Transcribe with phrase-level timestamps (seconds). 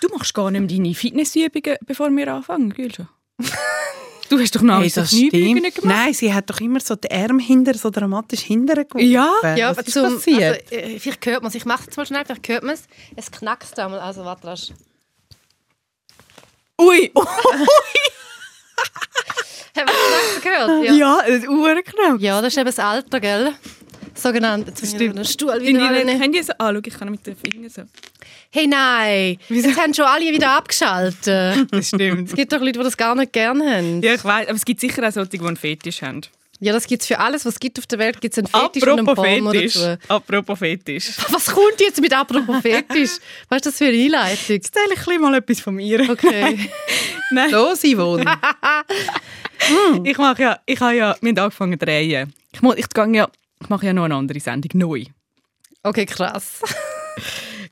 [0.00, 3.08] Du machst gar nicht mehr deine Fitnessübungen, bevor wir anfangen, Gülscha.
[4.28, 5.32] Du hast doch noch Hey, das stimmt.
[5.32, 5.84] gemacht.
[5.84, 9.08] Nein, sie hat doch immer so den Arm hinter, so dramatisch hinterher geworfen.
[9.10, 10.64] Ja, Ja, Was aber ist zum, passiert?
[10.72, 11.54] Also, äh, vielleicht hört man es.
[11.54, 12.84] Ich mache es jetzt mal schnell, vielleicht hört man es.
[13.14, 14.00] Es knackst einmal.
[14.00, 14.72] Also, warte, rasch.
[16.80, 17.24] Ui, oh,
[19.76, 20.84] Haben wir das gehört?
[20.84, 20.92] Ja.
[20.92, 21.44] ja, das ist
[22.20, 23.54] ja, das ist eben das Alter, gell?
[24.16, 24.66] Sogenannt.
[24.68, 26.20] Jetzt muss ich den Stuhl In wieder deinen annehmen.
[26.20, 27.82] Handy so anschauen, ich kann mit den Fingern so.
[28.50, 29.38] Hey, nein!
[29.48, 31.66] Jetzt haben schon alle wieder abgeschaltet.
[31.70, 32.28] Das stimmt.
[32.30, 34.02] Es gibt doch Leute, die das gar nicht gerne haben.
[34.02, 36.22] ja, ich weiß, aber es gibt sicher auch solche, die einen Fetisch haben.
[36.58, 38.18] Ja, das gibt es für alles, was es gibt auf der Welt.
[38.18, 39.74] Gibt es einen Fetisch und einen Apropos Porno Fetisch.
[39.74, 39.98] dazu.
[40.08, 41.10] Apropos Fetisch.
[41.30, 43.10] Was kommt jetzt mit apropos Fetisch?
[43.50, 44.56] Was ist das für eine Einleitung?
[44.56, 46.08] Erzähl ich ein bisschen mal etwas von mir.
[46.08, 46.70] Okay.
[47.30, 48.24] Nein, So, Simon.
[50.04, 52.32] ich mache ja, ich habe ja, wir haben angefangen zu drehen.
[52.52, 53.28] Ich, mu- ich, gehe ja,
[53.60, 55.04] ich mache ja noch eine andere Sendung, neu.
[55.82, 56.60] Okay, krass.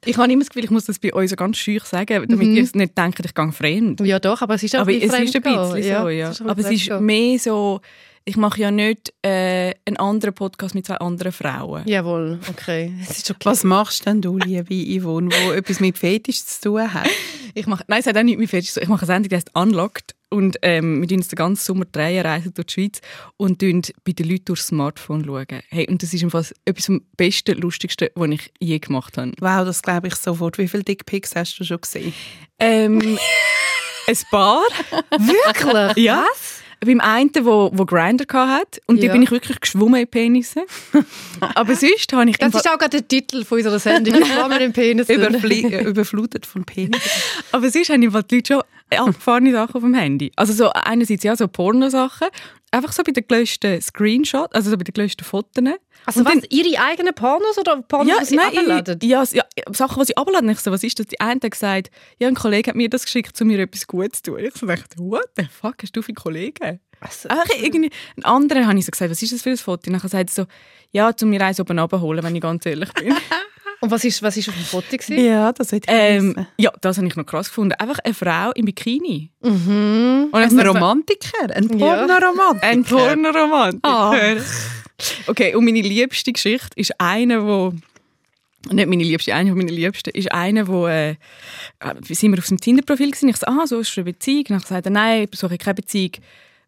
[0.06, 2.46] Ich habe immer das Gefühl, ich muss das bei uns so ganz schüch sagen, damit
[2.46, 4.00] ihr nicht denkt, ich gehe fremd.
[4.00, 6.30] Ja, doch, aber es ist auch Aber ein es bisschen ist ein bisschen so, ja.
[6.30, 7.80] ein Aber es ist mehr so,
[8.24, 11.86] ich mache ja nicht äh, einen anderen Podcast mit zwei anderen Frauen.
[11.86, 12.92] Jawohl, okay.
[13.02, 13.44] Es ist okay.
[13.44, 17.08] Was machst denn du, liebe Yvonne, wo etwas mit Fetisch zu tun hat?
[17.54, 18.84] Ich mache, nein, es hat auch nicht mit Fetisch zu tun.
[18.84, 21.84] Ich mache eine Sendung, die heißt «Unlocked» und ähm, wir tun uns den ganzen Sommer
[21.84, 23.00] drehen, reisen durch die Schweiz
[23.36, 25.60] und tun bei den Leuten durchs Smartphone schauen.
[25.68, 29.32] Hey, und das ist im Fall etwas vom Besten, Lustigsten, was ich je gemacht habe.
[29.38, 30.56] Wow, das glaube ich sofort.
[30.58, 32.14] Wie viele Dickpics hast du schon gesehen?
[32.58, 33.18] Ähm,
[34.08, 34.62] ein paar.
[35.10, 36.04] Wirklich?
[36.04, 36.24] Ja.
[36.84, 39.08] Beim einen, wo, wo Grinder hat und Ja.
[39.08, 40.64] da bin ich wirklich geschwommen in Penisse.
[41.54, 42.36] Aber sonst habe ich...
[42.38, 44.14] Das ist auch gerade der Titel von unserer Sendung.
[44.14, 47.00] Wir den Penis äh, überflutet von Penis.
[47.52, 50.32] Aber sonst haben die Leute schon abgefahrene Sachen auf dem Handy.
[50.36, 52.28] Also so einerseits ja so Pornosachen,
[52.74, 55.64] einfach so bei den gelöschten Screenshots, also so bei den gelöschten Fotos.
[56.06, 58.98] Also Und was, dann- ihre eigenen Pornos oder Pornos, Ja, die sie nein, abladen?
[59.02, 60.48] ich, ja, ja, Sachen, die sie abladen.
[60.50, 61.06] Ich so, was ist das?
[61.06, 64.22] Die eine hat gesagt, ja, ein Kollege hat mir das geschickt, um mir etwas Gutes
[64.22, 64.40] zu tun.
[64.40, 66.80] Ich so dachte, what the fuck, hast du viele Kollegen?
[67.00, 69.90] Also, Einfach irgendwie, ein anderer habe ich so gesagt, was ist das für ein Foto?
[69.90, 70.46] Und dann sagt er so,
[70.92, 73.14] ja, um mir eins oben abholen, wenn ich ganz ehrlich bin.
[73.84, 74.86] Und was ist, was ist auf dem Foto?
[74.96, 75.22] gewesen?
[75.22, 77.74] Ja, das hätte ich ähm, ja, das habe ich noch krass gefunden.
[77.74, 79.30] Einfach eine Frau im Bikini.
[79.42, 80.28] Mhm.
[80.32, 81.96] Und Ein Romantiker, ein Ja.
[81.96, 82.66] Pornoromantiker.
[82.66, 83.80] Ein Pornoromantiker.
[83.82, 84.14] Ah.
[85.26, 87.74] Okay, und meine liebste Geschichte ist eine, wo
[88.70, 91.16] nicht meine liebste, eine von meinen liebsten ist eine, wo äh,
[92.08, 93.28] sind wir auf seinem Tinder-Profil gewesen.
[93.28, 94.44] Ich so, ah, so ist schon eine Beziehung.
[94.50, 96.12] Und ich sagte, nein, ich suche keine Beziehung.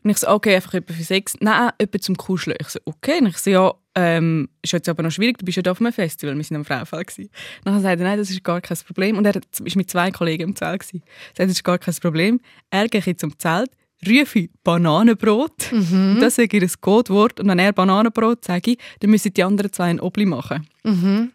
[0.07, 1.35] Und ich so, okay, einfach etwa für Sex.
[1.41, 2.57] Nein, etwa zum Kuscheln.
[2.61, 3.19] Ich so, okay.
[3.19, 5.81] Und ich so, ja, ähm, ist jetzt aber noch schwierig, du bist ja da auf
[5.81, 6.63] einem Festival, wir sind am.
[6.63, 7.29] Und
[7.65, 9.19] dann sagte er, nein, das ist gar kein Problem.
[9.19, 9.35] Und er
[9.65, 10.83] ist mit zwei Kollegen im Zelt.
[10.93, 11.03] Er sagte,
[11.35, 12.41] das ist gar kein Problem.
[12.71, 13.73] Er geht jetzt zum Zelt,
[14.07, 15.73] rufe Bananenbrot.
[16.21, 17.41] Das ist ihr Codewort.
[17.41, 20.69] Und wenn er Bananenbrot sage, dann müssen die anderen zwei ein Obli machen.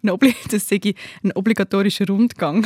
[0.01, 0.93] Ein Obli, das sage
[1.25, 2.65] ein obligatorischer Rundgang.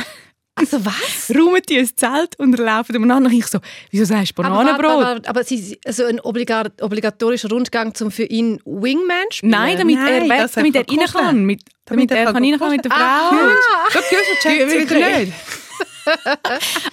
[0.58, 1.30] Also was?
[1.34, 3.28] Räumen die ein Zelt und laufen umeinander.
[3.28, 3.58] Und ich so,
[3.90, 4.90] wieso sagst du Aber, Bananenbrot?
[4.90, 9.50] aber, aber, aber sie, also ein obliga obligatorischer Rundgang, um für ihn Wingman zu spielen?
[9.50, 11.44] Nein, damit Nein, er damit er rein kann.
[11.44, 12.98] Mit, damit, Damit er er kann rein kann mit der Frau.
[13.00, 13.50] Aha.
[13.90, 15.26] Schau, Gülscha checkt es wieder Wirklich?
[15.26, 15.32] nicht.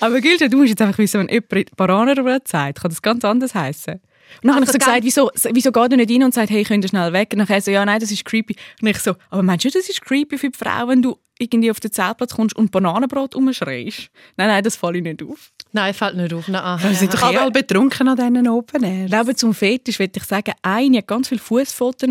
[0.02, 3.56] Aber Gülscha, du musst jetzt einfach wissen, wenn jemand Bananenbrot sagt, kann das ganz anders
[3.56, 3.94] heißen.
[4.42, 6.50] Und dann habe ich Also so gesagt, wieso, wieso geht er nicht rein und sagt,
[6.50, 7.30] hey, könnt ihr schnell weg?
[7.34, 8.56] Und dann so, ja, nein, das ist creepy.
[8.82, 11.72] Und ich so, aber meinst du, das ist creepy für die Frau, wenn du irgendwie
[11.72, 14.10] auf den Zeltplatz kommst und Bananenbrot umschreist?
[14.38, 15.52] Nein, nein, das falle ich nicht auf.
[15.72, 16.48] Nein, fällt nicht auf.
[16.48, 19.06] Nein, Wir sind doch eh alle betrunken an diesen Open Air.
[19.06, 22.10] Ich glaube, zum Fetisch würde ich sagen, eine hat ganz viele Fußfotos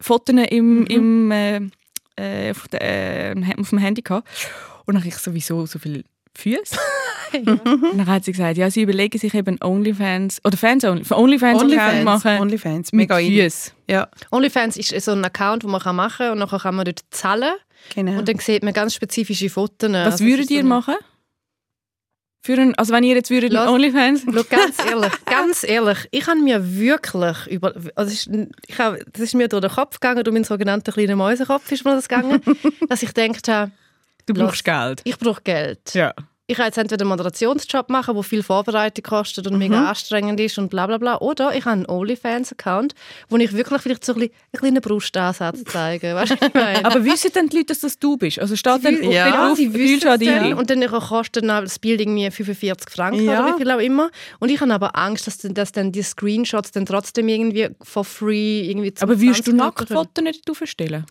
[0.00, 1.56] Fotos im, im, äh,
[2.16, 4.28] äh, auf, äh, auf dem Handy gehabt.
[4.84, 6.04] Und dann habe ich sowieso so viele
[6.36, 6.76] Füße.
[7.32, 11.62] Und dann hat sie gesagt, ja, sie überlegen sich eben OnlyFans oder Fans Only, OnlyFans,
[11.62, 13.18] Onlyfans, Account machen Onlyfans, mit mega.
[13.18, 13.72] Füßen.
[13.88, 17.00] Ja, OnlyFans ist so ein Account, den man machen kann und nachher kann man dort
[17.10, 17.54] zahlen
[17.94, 18.18] genau.
[18.18, 19.90] und dann sieht man ganz spezifische Fotos.
[19.92, 20.94] Was Also würdet ihr so- machen?
[22.42, 24.22] Für ein, also wenn ihr jetzt würdet Lass- OnlyFans...
[24.26, 28.30] Schau, ganz ehrlich, ganz ehrlich, ich habe mir wirklich über, also es ist,
[28.66, 31.86] ich habe, das ist mir durch den Kopf gegangen, durch meinen sogenannten kleinen Mäusekopf ist
[31.86, 32.42] mir das gegangen,
[32.88, 33.72] dass ich gedacht habe,
[34.26, 35.00] Du brauchst Geld.
[35.04, 35.94] ich brauche Geld.
[35.94, 36.12] Ja.
[36.46, 40.58] Ich kann jetzt entweder einen Moderationsjob machen, der viel Vorbereitung kostet und mega anstrengend ist
[40.58, 42.94] und bla bla bla, oder ich habe einen OnlyFans-Account,
[43.30, 46.14] wo ich wirklich vielleicht so ein bisschen einen kleinen Brustansatz zeige.
[46.14, 46.84] Weißt du, was ich meine?
[46.84, 48.38] Aber wissen denn die Leute, dass das du bist?
[48.38, 50.52] Also steht dann Ja, dort drauf, sie wissen es dann.
[50.52, 53.42] Und dann kostet dann das Bild irgendwie 45 Franken Ja.
[53.42, 54.10] oder wie viel auch immer.
[54.38, 58.68] Und ich habe aber Angst, dass, dass dann die Screenshots dann trotzdem irgendwie for free
[58.68, 61.06] irgendwie zum Aber würdest du 20 Nacktfotos nicht draufstellen?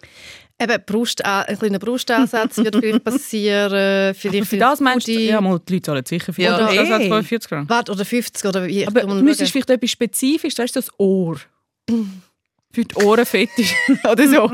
[0.61, 4.13] Eben, Brust, ein kleiner Brustansatz wird vielleicht passieren.
[4.15, 6.47] Vielleicht Für das meinst du, ja, mal, die Leute zahlen sicher eh.
[6.47, 7.69] hat 45 Gramm.
[7.69, 8.85] Warte, oder 50 oder wie.
[8.87, 11.37] Aber du müsstest vielleicht etwas Spezifisches, weißt du, das Ohr.
[12.71, 13.73] Für die Ohrenfetisch
[14.09, 14.51] oder so.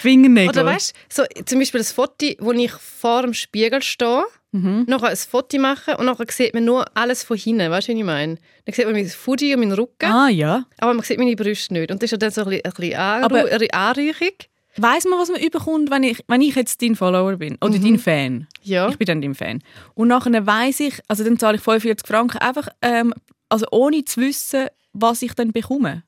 [0.00, 0.50] Fingernägel.
[0.50, 5.08] Oder weißt du, so, zum Beispiel das Foto, wo ich vor dem Spiegel stehe nachher
[5.08, 7.70] ein Foto machen und nachher sieht man nur alles von hinten.
[7.70, 8.38] Weißt du, was ich meine?
[8.64, 10.64] Dann sieht man mein Fudi und meinen Rücken, Ah ja.
[10.78, 11.90] aber man sieht meine Brüste nicht.
[11.90, 14.34] Und das ist ja dann so ein bisschen, ein bisschen Anru- Aber- eine Anreichung.
[14.80, 17.98] Weiss man, was man überkommt, wenn ich, wenn ich jetzt dein Follower bin oder dein
[17.98, 18.46] Fan?
[18.62, 18.88] Ja.
[18.88, 19.62] Ich bin dann dein Fan.
[19.94, 23.12] Und nachher weiss ich, also dann zahle ich 45 Franken einfach, ähm,
[23.48, 26.02] also ohne zu wissen, was ich dann bekomme.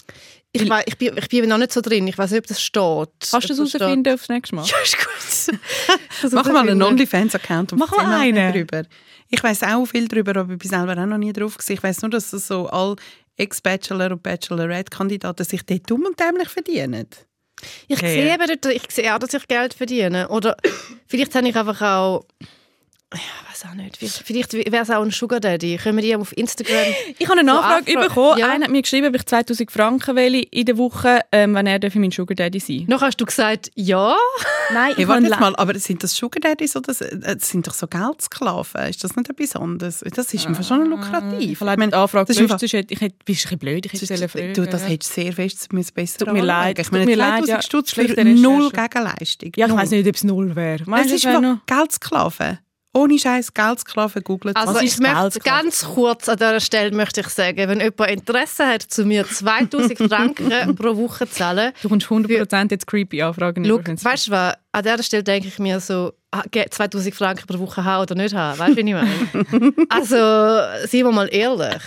[0.53, 2.09] Ich, wei- ich, bin, ich bin noch nicht so drin.
[2.09, 3.31] Ich weiß nicht, ob das steht.
[3.31, 3.81] Kannst du das steht.
[3.81, 4.65] herausfinden aufs nächste Mal?
[4.67, 5.59] Ja, ist gut.
[6.23, 6.83] Das Mach mal einen.
[6.83, 8.53] OnlyFans-Account und Mach mal einen.
[8.53, 8.83] drüber.
[9.29, 11.73] Ich weiß auch viel darüber, aber ich bin selber auch noch nie drauf gewesen.
[11.75, 12.97] Ich weiß nur, dass das so alle
[13.37, 17.07] Ex-Bachelor- und Bachelorette-Kandidaten sich dort dumm und dämlich verdienen.
[17.89, 18.15] Ich Okay.
[18.15, 20.29] sehe eben dort, ich sehe auch, dass ich Geld verdiene.
[20.29, 20.57] Oder
[21.07, 22.25] vielleicht habe ich einfach auch.
[23.13, 23.21] Ja,
[23.51, 23.97] weiß auch nicht.
[23.97, 25.77] Vielleicht, vielleicht wäre es auch ein Sugar Daddy.
[25.79, 26.77] Können wir die auf Instagram.
[27.19, 28.39] Ich habe eine So Nachfrage Anfra- bekommen.
[28.39, 28.51] Ja.
[28.51, 31.91] Einer hat mir geschrieben, ob ich 2000 Franken will in der Woche, ähm, wenn er
[31.91, 34.15] für mein Sugar Daddy sein Noch hast du gesagt, ja.
[34.73, 37.19] Nein, Hey, ich warte habe jetzt mal, aber sind das Sugar Daddies oder das, äh,
[37.19, 38.87] das sind doch so Geldsklaven?
[38.89, 40.05] Ist das nicht etwas anderes?
[40.15, 41.61] Das ist einfach schon lukrativ.
[41.63, 44.55] Ich habe die Anfrage das ist ich hätte, bist ein bisschen blöd, ich hätte es
[44.55, 47.45] du, das hättest du sehr fest müssen besser Tut mir leid, Ich meine, mir leid,
[47.47, 47.63] 2000 ja.
[47.63, 48.71] Stutz für null.
[48.71, 49.53] Gegenleistung.
[49.57, 50.85] Ja, ich weiß nicht, ob es null wäre.
[51.05, 51.27] Es ist
[51.67, 52.59] Geldsklaven.
[52.93, 54.57] Ohne Scheiß Geldsklaven googelt.
[54.57, 58.11] Also Was ich ist möchte ganz kurz an dieser Stelle möchte ich sagen, wenn jemand
[58.11, 63.23] Interesse hat, zu mir 2000 Franken pro Woche zu zahlen, Du kommst 100% jetzt creepy
[63.23, 63.65] Anfragen.
[63.65, 63.93] Schau, über.
[63.97, 64.55] weißt du was?
[64.73, 68.15] An dieser Stelle denke ich mir so, ah, ge- 2000 Franken pro Woche haben oder
[68.17, 68.59] nicht haben.
[68.59, 69.73] Weißt du, wie ich meine?
[69.89, 70.17] also,
[70.89, 71.81] seien wir mal ehrlich.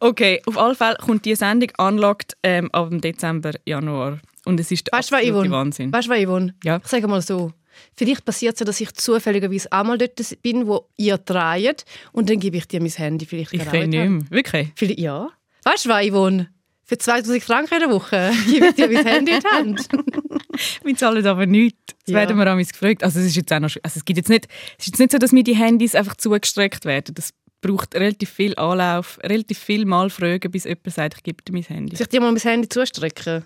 [0.00, 4.18] Okay, auf alle Fälle kommt diese Sendung unlocked ähm, ab dem Dezember, Januar.
[4.46, 5.50] Und es ist der Weißt absolute?
[5.50, 5.92] Wahnsinn.
[5.92, 6.54] Weißt du, was, Yvonne?
[6.64, 6.80] Ja.
[6.82, 7.52] Ich sage mal so.
[7.96, 12.30] Vielleicht passiert es ja, dass ich zufälligerweise auch mal dort bin, wo ihr dreht und
[12.30, 14.20] dann gebe ich dir mein Handy vielleicht Ich in nicht mehr.
[14.30, 14.68] Wirklich?
[14.74, 15.28] Vielleicht, ja.
[15.64, 16.48] Weißt du was, Yvonne?
[16.84, 19.88] Für 2000 Franken in der Woche gebe ich dir mein Handy in die Hand.
[20.84, 21.78] Wir zahlen aber nichts.
[22.06, 22.14] Das Ja.
[22.20, 23.04] werden wir an gefragt.
[23.04, 24.46] Also es ist jetzt auch noch, also es gibt jetzt nicht,
[24.78, 27.14] es ist jetzt nicht so, dass mir die Handys einfach zugestreckt werden.
[27.14, 31.52] Das braucht relativ viel Anlauf, relativ viel Mal fragen, bis jemand sagt, ich gebe dir
[31.52, 31.96] mein Handy.
[31.96, 33.44] Soll ich dir mal mein Handy zustrecken?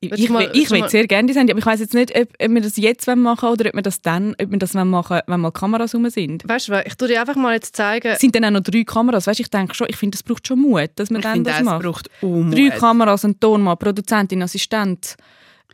[0.00, 2.28] Ich, ich, mal- ich will sehr gerne das Handy, aber ich weiß jetzt nicht, ob,
[2.40, 5.40] ob wir das jetzt machen oder ob wir das dann, ob wir das machen wenn
[5.40, 6.48] mal Kameras rum sind.
[6.48, 8.06] Weißt du ich tue dir einfach mal jetzt zeigen.
[8.12, 9.26] Es sind dann auch noch drei Kameras.
[9.26, 11.50] Weißt, ich denke schon, ich finde, das braucht schon Mut, dass man Ich dann finde,
[11.50, 11.82] das es macht.
[11.82, 12.56] braucht Umut.
[12.56, 15.16] Drei Kameras, ein Tonmann, Produzentin, Assistent,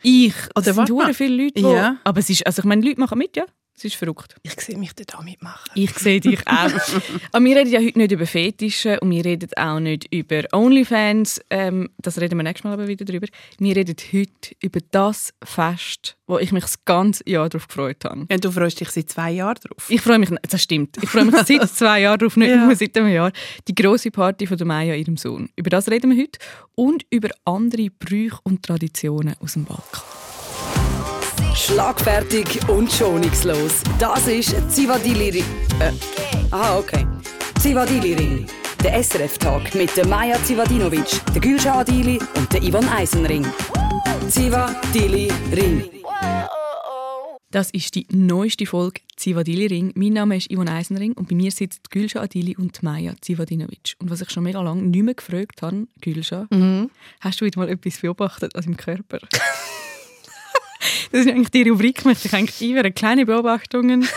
[0.03, 0.33] ich.
[0.57, 1.97] Oder Es sind warte viele Leute, die, Ja.
[2.05, 3.45] aber es ist, also ich meine, Leute machen mit, ja.
[3.77, 4.37] Es ist verrückt.
[4.45, 5.71] Ich sehe mich auch mitmachen.
[5.75, 6.71] Ich sehe dich auch.
[7.33, 11.41] Aber wir reden ja heute nicht über Fetische und wir reden auch nicht über Onlyfans.
[11.51, 13.27] Ähm, das reden wir nächstes Mal aber wieder drüber.
[13.59, 18.27] Wir reden heute über das Fest, wo ich mich das ganze Jahr darauf gefreut habe.
[18.31, 19.91] Ja, du freust dich seit zwei Jahren drauf.
[19.91, 20.97] Ich freue mich, das stimmt.
[21.03, 22.65] Ich freue mich seit zwei Jahren darauf, nicht Ja.
[22.65, 23.33] nur seit einem Jahr.
[23.67, 25.51] Die große Party von der Maya ihrem Sohn.
[25.57, 26.39] Über das reden wir heute
[26.77, 30.03] und über andere Brüche und Traditionen aus dem Balkan.
[31.55, 33.85] Schlagfertig und schonungslos.
[34.01, 35.45] Das ist Zivadili Ring.
[35.79, 35.93] Äh,
[36.51, 37.07] aha, okay.
[37.61, 38.47] Zivadili Ring.
[38.83, 43.47] Der SRF-Tag mit der Maja Zivadinovic, der Gülşah Adili und der Ivan Eisenring.
[44.29, 45.85] Zivadili Ring.
[47.53, 49.93] Das ist die neueste Folge Zivadili Ring.
[49.95, 53.95] Mein Name ist Ivan Eisenring und bei mir sitzt Gülşah Adili und Maja Zivadinovic.
[54.01, 56.49] Und was ich schon mega lange nicht mehr gefragt habe, Gülşah,
[57.21, 59.21] hast du wieder mal etwas beobachtet an deinem Körper?
[61.13, 62.95] Das ist eigentlich die Rubrik, möchte ich eigentlich einführen.
[62.95, 64.09] Kleine Beobachtungen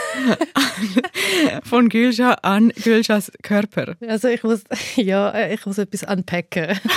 [1.63, 3.95] von Gülşah an Gülşahs Körper.
[4.07, 4.63] Also ich muss,
[4.95, 6.79] ja, äh, ich muss etwas unpacken.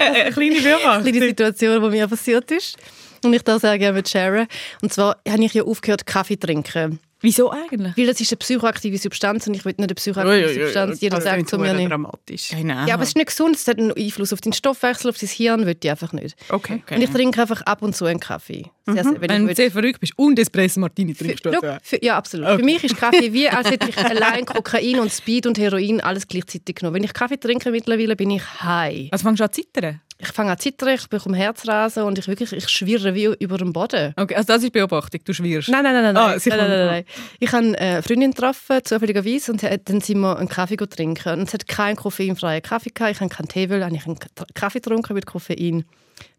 [0.00, 1.12] Äh, eine kleine Beobachtung.
[1.12, 2.76] Eine Situation, die mir passiert ist.
[3.24, 4.46] Und ich da sehr gerne mit sharen.
[4.80, 7.00] Und zwar habe ich ja aufgehört, Kaffee zu trinken.
[7.20, 7.96] Wieso eigentlich?
[7.96, 11.00] Weil das ist eine psychoaktive Substanz und ich will nicht eine psychoaktive ui, ui, Substanz.
[11.00, 11.90] Jeder sagt zu mir nicht.
[11.90, 12.50] dramatisch.
[12.50, 15.18] Keine Ja, aber es ist nicht gesund, es hat einen Einfluss auf deinen Stoffwechsel, auf
[15.18, 16.36] dein Hirn, will ich einfach nicht.
[16.48, 16.82] Okay.
[16.90, 18.70] Und ich trinke einfach ab und zu einen Kaffee.
[18.94, 21.52] Sehr, sehr, wenn Wenn ich du sehr verrückt bist und Espresso Martini trinkst du.
[21.52, 21.78] Schau, dazu.
[21.82, 22.48] für, ja, absolut.
[22.48, 26.26] Für mich ist Kaffee wie, als hätte ich allein Kokain und Speed und Heroin alles
[26.26, 26.96] gleichzeitig genommen.
[26.96, 29.08] Wenn ich Kaffee trinke mittlerweile, bin ich high.
[29.10, 30.00] Also fängst du an zu zittern?
[30.20, 33.56] Ich fange an zu zittern, ich bekomme Herzrasen und ich wirklich, ich schwirre wie über
[33.56, 34.14] dem Boden.
[34.16, 35.68] Okay, also das ist Beobachtung, du schwirrst.
[35.68, 36.16] Nein, nein, nein, nein.
[36.16, 36.40] Ah, nein.
[36.44, 37.04] nein, nein, nein.
[37.38, 41.38] Ich habe eine Freundin getroffen, zufälligerweise, und dann sind wir einen Kaffee trinken.
[41.38, 43.12] Und es hat keinen koffeinfreien Kaffee gehabt.
[43.12, 44.18] Ich habe keinen Tee, wollen, habe ich einen
[44.54, 45.84] Kaffee getrunken mit Koffein.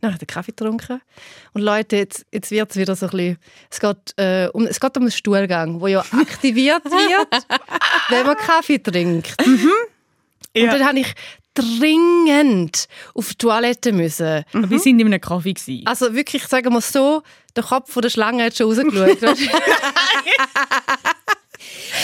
[0.02, 1.02] Dann habe ich den Kaffee getrunken.
[1.54, 3.38] Und Leute, jetzt, jetzt wird es wieder so ein bisschen...
[3.70, 7.46] Es geht, äh, um, es geht um den Stuhlgang, der ja aktiviert wird,
[8.10, 9.36] wenn man Kaffee trinkt.
[9.44, 9.70] Und
[10.54, 11.14] dann habe ich
[11.54, 14.44] dringend auf die Toilette müssen.
[14.52, 15.54] Wir waren in einem Kaffee.
[15.54, 15.86] gewesen.
[15.86, 17.24] Also wirklich, sagen wir so,
[17.56, 19.22] der Kopf von der Schlange hat schon rausgeschaut.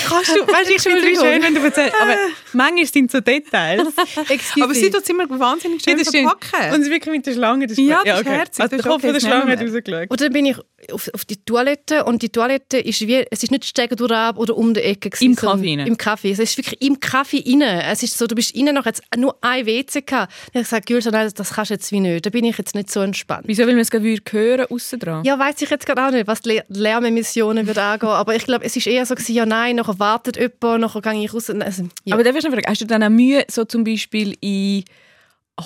[0.08, 2.16] Kannst du, weißt du, ich finde es schön, wenn du erzählst, aber
[2.54, 3.82] manchmal sind so Details.
[4.62, 6.30] Aber sie tut es immer wahnsinnig schön stimmt.
[6.30, 6.74] verpacken.
[6.76, 8.08] Und es wirklich mit der Schlange, das ist Ja, gut.
[8.08, 10.10] das ist herzig, Also das der ist Kopf von okay, der Schlange hat rausgeschaut.
[10.12, 10.58] Und dann bin ich
[10.92, 14.38] auf, auf die Toilette und die Toilette ist wie, es ist nicht Stegen durch ab
[14.38, 15.10] oder um die Ecke.
[15.10, 15.88] gewesen, Im Kaffee rein?
[15.88, 16.32] Im Kaffee.
[16.32, 17.62] Es ist wirklich im Kaffee rein.
[17.62, 20.34] Es ist so, du bist rein, noch jetzt nur ein WC gehabt.
[20.54, 22.25] Dann habe ich Gülscha, nein, das kannst du jetzt wie nicht.
[22.25, 23.44] Da bin ich jetzt nicht so entspannt.
[23.48, 25.24] Wieso will man es gerade wieder hören, aussen dran?
[25.24, 28.10] Ja, weiß ich jetzt gerade auch nicht, was die Lärmemissionen wird angehen.
[28.10, 31.24] Aber ich glaube, es ist eher so gewesen, ja nein, nachher wartet jemand, nachher gehe
[31.24, 31.50] ich raus.
[31.50, 32.13] Also, ja.
[32.13, 34.84] Aber darf ich noch fragen, hast du dann auch Mühe, so zum Beispiel in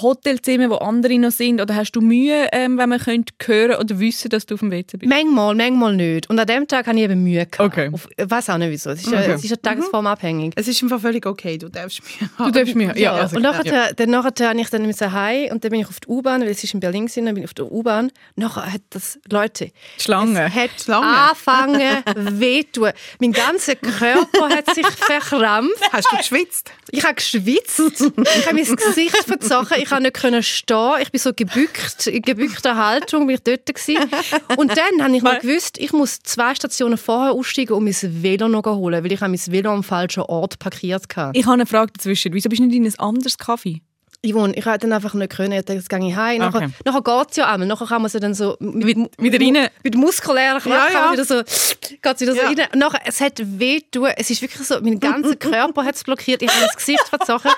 [0.01, 3.99] Hotelzimmern, wo andere noch sind, oder hast du Mühe, ähm, wenn man könnte hören oder
[3.99, 5.09] wissen, dass du auf dem WC bist?
[5.09, 6.29] Manchmal, manchmal nicht.
[6.29, 7.59] Und an dem Tag habe ich eben Mühe gehabt.
[7.59, 7.89] Okay.
[7.91, 8.91] Auf, ich weiß auch nicht wieso.
[8.91, 9.31] Es ist, ja- Okay.
[9.31, 10.53] es ist ja tagesformabhängig.
[10.55, 13.41] es ist einfach völlig okay, du darfst mir Du darfst mir, ja, Ja, also, und
[13.41, 13.93] nachher, ja.
[13.93, 16.49] dann nachher habe ich dann müssen heim und dann bin ich auf die U-Bahn, weil
[16.49, 18.11] es ist in Berlin gewesen, dann bin ich auf der U-Bahn.
[18.35, 20.45] Nachher hat das, Leute, Schlange.
[20.47, 21.07] es hat Schlange.
[21.07, 22.03] angefangen
[22.39, 22.91] wehtun.
[23.19, 25.81] Mein ganzer Körper hat sich verkrampft.
[25.91, 26.71] Hast du geschwitzt?
[26.91, 27.79] Ich habe geschwitzt.
[27.79, 29.78] Ich habe mein Gesicht verzogen.
[29.79, 30.93] Ich konnte nicht können stehen.
[31.01, 33.97] Ich bin so gebückt, in gebückter Haltung bin ich dort gewesen.
[34.57, 38.47] Und dann habe ich noch gewusst, ich muss zwei Stationen vorher aussteigen und mein Velo
[38.47, 41.37] noch holen, weil ich habe mein Velo am falschen Ort parkiert hatte.
[41.37, 42.33] Ich habe eine Frage dazwischen.
[42.33, 43.81] Wieso bist du nicht in ein anderes Kaffee?
[44.25, 45.53] Yvonne, ich hätte dann einfach nicht können.
[45.53, 46.39] Ich dachte, jetzt gehe ich heim.
[46.39, 46.69] Nachher, Okay.
[46.83, 47.67] nachher geht es ja einmal.
[47.67, 48.85] Nachher kann man sie dann so mit,
[49.17, 49.69] Wieder- rein.
[49.83, 51.11] mit muskulärer Kraft Ja, ja.
[51.13, 51.41] wieder so,
[52.01, 52.47] geht's wieder so Ja.
[52.47, 52.57] rein.
[52.75, 54.09] Nachher, es hat weh tun.
[54.17, 56.41] Es ist wirklich so, mein ganzer Körper hat es blockiert.
[56.41, 57.51] Ich habe das Gesicht verzogen.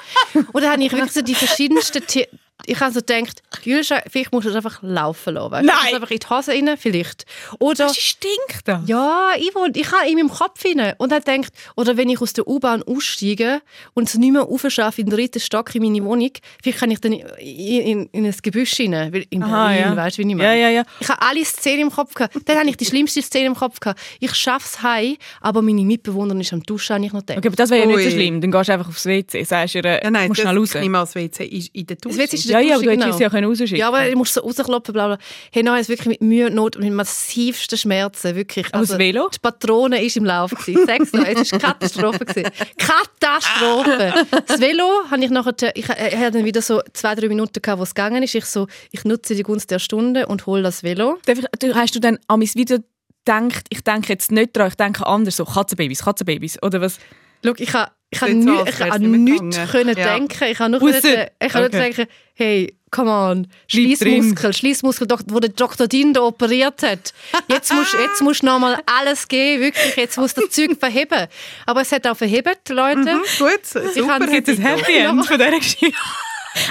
[0.53, 2.03] Und dann habe ich wirklich so die verschiedensten...
[2.07, 2.27] The
[2.65, 5.51] ich habe so gedacht, Gülscha, vielleicht musst du es einfach laufen lassen.
[5.51, 5.65] Weißt?
[5.65, 5.75] Nein.
[5.75, 7.25] Du musst einfach in die Hose rein, vielleicht.
[7.59, 7.87] Oder...
[7.87, 8.83] Das stinkt da.
[8.85, 12.33] Ja, Yvonne, ich habe in meinem Kopf hinein und habe gedacht, oder wenn ich aus
[12.33, 13.61] der U-Bahn aussteige
[13.93, 16.99] und es nicht mehr aufschaffe in den dritten Stock in meine Wohnung, vielleicht kann ich
[16.99, 19.95] dann in, in, in ein Gebüsch hinein, weil in Aha, Berlin, ja.
[19.95, 20.61] weißt du, wie ich Ja, meine?
[20.61, 20.83] ja, ja.
[20.99, 22.35] Ich habe alle Szenen im Kopf gehabt.
[22.45, 23.99] Dann habe ich die schlimmste Szene im Kopf gehabt.
[24.19, 27.37] Ich schaffe es heim, aber meine Mitbewohnerin ist am Duschen, habe ich noch gedacht.
[27.39, 28.41] Okay, aber das wäre ja nicht so schlimm.
[28.41, 30.73] Dann gehst du einfach aufs WC, sagst ihr, Ja, nein, musst das schnell raus.
[30.75, 32.17] nicht mal als WC in der Dusche.
[32.17, 33.77] Das WC ist in Ja, ja, aber du hättest es ja können rausschicken.
[33.77, 35.17] Ja, aber ich muss so rausklopfen, bla bla.
[35.51, 38.67] Hey, nein, es wirklich mit Mühe und Not und mit massivsten Schmerzen, wirklich.
[38.73, 39.29] Also, das Velo?
[39.33, 40.85] Die Patrone ist im Lauf gewesen.
[40.85, 42.49] Sag's dir, es war Katastrophe gewesen.
[42.77, 44.13] Katastrophe!
[44.47, 47.79] Das Velo habe ich nachher, ich, ich hatte dann wieder so zwei, drei Minuten gehabt,
[47.79, 48.35] wo es gegangen ist.
[48.35, 51.17] Ich so, ich nutze die Gunst der Stunde und hole das Velo.
[51.27, 52.77] Ich- Hast du dann an mein Video
[53.25, 56.97] gedacht, ich denke jetzt nicht dran, ich denke anders, so Katzenbabys, Katzenbabys, oder was?
[57.43, 60.13] Schau, ich habe ich so ich habe nicht nichts können Ja.
[60.15, 60.43] denken.
[60.43, 61.79] Ich habe nur können, ich habe nur Okay.
[61.93, 65.87] denken, hey, come on, Schließmuskel, Schließmuskel, wo der Dr.
[65.87, 67.13] Dindo operiert hat.
[67.47, 69.95] Jetzt musst jetzt musst du noch mal alles geben, wirklich.
[69.95, 71.27] Jetzt muss das Zeug verheben.
[71.65, 72.99] Aber es hat auch verhebt, Leute.
[73.15, 74.13] Mhm, gut, super.
[74.15, 75.93] habe- Gibt es ein Happy End von dieser Geschichte?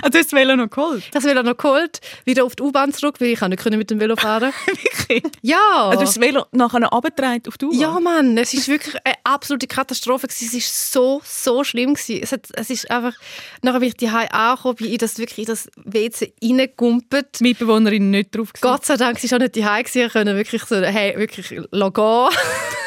[0.03, 1.05] Also du hast das Velo noch geholt?
[1.13, 4.01] Das Velo noch geholt, wieder auf die U-Bahn zurück, weil ich nicht können mit dem
[4.01, 4.53] Velo fahren.
[4.67, 5.23] Wirklich?
[5.43, 5.59] Ja.
[5.75, 7.75] Also du hast das Velo nachher noch runtergetragen auf die Uhr?
[7.75, 10.27] Ja, Mann, es ist wirklich eine absolute Katastrophe.
[10.27, 10.47] gewesen.
[10.47, 11.95] Es ist so, so schlimm.
[11.95, 12.21] gewesen.
[12.23, 13.15] Es, hat, es ist einfach,
[13.63, 17.41] nachher bin ich die angekommen, bin ich das wirklich in das WC reingegumpelt.
[17.41, 18.63] Die Mitbewohnerin nicht drauf gewesen.
[18.63, 20.07] Gott sei Dank, sie ist auch nicht die gewesen.
[20.07, 22.29] Ich konnte wirklich so, hey, wirklich, lass gehen.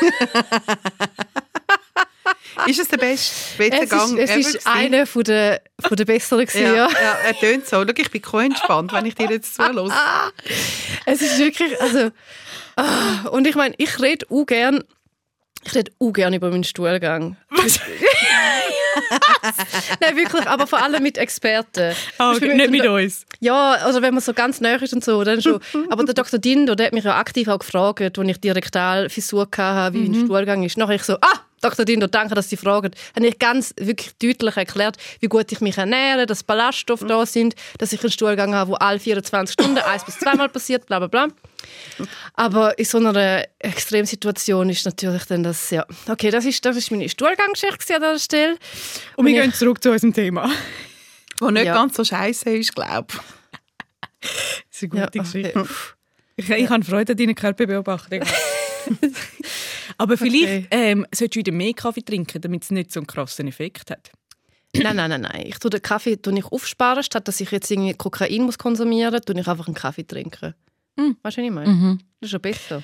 [2.68, 6.46] Ist es der beste Es WC-Gang ist, es ist einer von der, von der besseren
[6.46, 6.88] gewesen, Ja, ja.
[6.90, 7.84] ja, er tönt so.
[7.84, 9.90] Schau, ich bin so entspannt, wenn ich dir jetzt zuhöre.
[11.06, 12.12] Es ist wirklich, also,
[12.76, 14.84] ah, und ich meine, ich rede auch gern,
[15.66, 17.38] ich rede auch gern über meinen Stuhlgang.
[17.50, 17.80] Was?
[20.02, 21.96] Nein, wirklich, aber vor allem mit Experten.
[22.18, 22.54] Zum okay.
[22.56, 23.26] Nicht mit uns.
[23.40, 25.60] Ja, also wenn man so ganz nah ist und so, dann schon.
[25.90, 26.40] Aber der Dr.
[26.40, 30.12] Dindo, der hat mich ja aktiv auch gefragt, als ich die Rektalfissur hatte, wie Mhm.
[30.12, 30.78] mein Stuhlgang ist.
[30.78, 31.86] Nachher ich so, ah, Dr.
[31.86, 32.92] Dindo, danke, dass Sie fragen.
[33.16, 37.56] Habe ich ganz wirklich deutlich erklärt, wie gut ich mich ernähre, dass Ballaststoffe da sind,
[37.78, 41.08] dass ich einen Stuhlgang habe, wo alle 24 Stunden eins bis zweimal passiert, bla bla
[41.08, 41.28] bla.
[42.34, 45.86] Aber in so einer Extremsituation ist natürlich dann das, ja.
[46.10, 48.58] Okay, das ist, das ist meine Stuhlganggeschichte an dieser Stelle.
[49.16, 50.50] Und wir ich- gehen zurück zu unserem Thema.
[51.40, 51.74] Wo nicht Ja.
[51.76, 53.08] ganz so scheiße ist, glaube
[54.22, 55.42] Das ist eine Ja, gute okay.
[55.42, 55.66] Geschichte.
[56.36, 58.22] Ich, ich habe Freude an deiner Körperbeobachtung.
[59.98, 60.68] Aber vielleicht Okay.
[60.72, 64.12] ähm, solltest du wieder mehr Kaffee trinken, damit es nicht so einen krassen Effekt hat.
[64.76, 65.46] Nein, nein, nein, nein.
[65.46, 69.14] Ich tue den Kaffee tue ich aufsparen, statt dass ich jetzt irgendwie Kokain muss konsumieren
[69.14, 70.56] muss, tue ich einfach einen Kaffee trinken.
[70.96, 71.12] Mm.
[71.22, 71.98] Weißt du, was ich meine?
[72.20, 72.84] Das ist schon besser.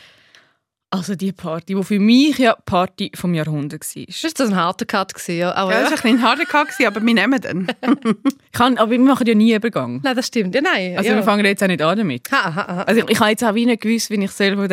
[0.91, 4.05] Also die Party, die für mich ja die Party vom Jahrhundert war.
[4.07, 5.53] Das war das ein harter Cut, ja.
[5.53, 7.67] Aber Ja, das war ein bisschen harder Cut, aber wir nehmen den.
[8.51, 10.01] Ich kann, aber wir machen ja nie Übergang.
[10.03, 10.55] Nein, das stimmt.
[10.55, 10.97] Ja, nein.
[10.97, 11.15] Also ja.
[11.15, 12.31] wir fangen jetzt auch nicht an damit.
[12.31, 12.83] Ha, ha, ha.
[12.83, 14.67] Also ich, ich habe jetzt auch wie nicht gewusst, wie ich soll von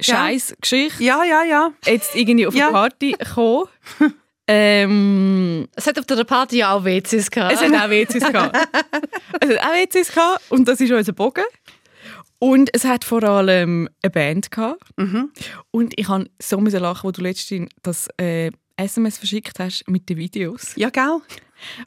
[0.00, 1.70] dieser Scheiß-Geschichte Ja, ja, ja.
[1.84, 2.64] jetzt irgendwie auf Ja.
[2.68, 3.68] eine Party kommen.
[4.46, 7.54] ähm, Es hat auf der Party ja auch WCs gehabt.
[7.54, 8.56] es hat auch WCs gehabt.
[9.40, 11.44] Es hat auch WCs gehabt und das ist unser Bogen.
[12.38, 14.82] Und es hat vor allem eine Band gehabt.
[14.96, 15.30] Mhm.
[15.70, 20.08] Und ich habe so müssen lachen, wo du letztens das äh, SMS verschickt hast mit
[20.08, 20.72] den Videos.
[20.74, 21.18] Ja, gell?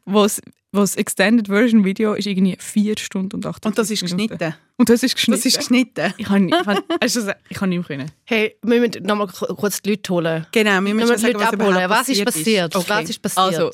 [0.06, 4.56] Was das Extended Version Video ist irgendwie 4 Stunden und 8 Und das ist geschnitten.
[4.78, 5.40] Und das ist geschnitten.
[5.40, 6.14] Das ist geschnitten.
[6.18, 8.12] ich kann, ich kann, also, ich kann nicht mehr können.
[8.26, 10.48] Hey, wir müssen nochmal kurz die Leute holen.
[10.52, 11.90] Genau, wir Wir müssen müssen die Leute was abholen.
[11.90, 12.76] Was ist passiert?
[12.76, 12.86] Okay.
[12.90, 13.46] Was ist passiert?
[13.46, 13.72] Also,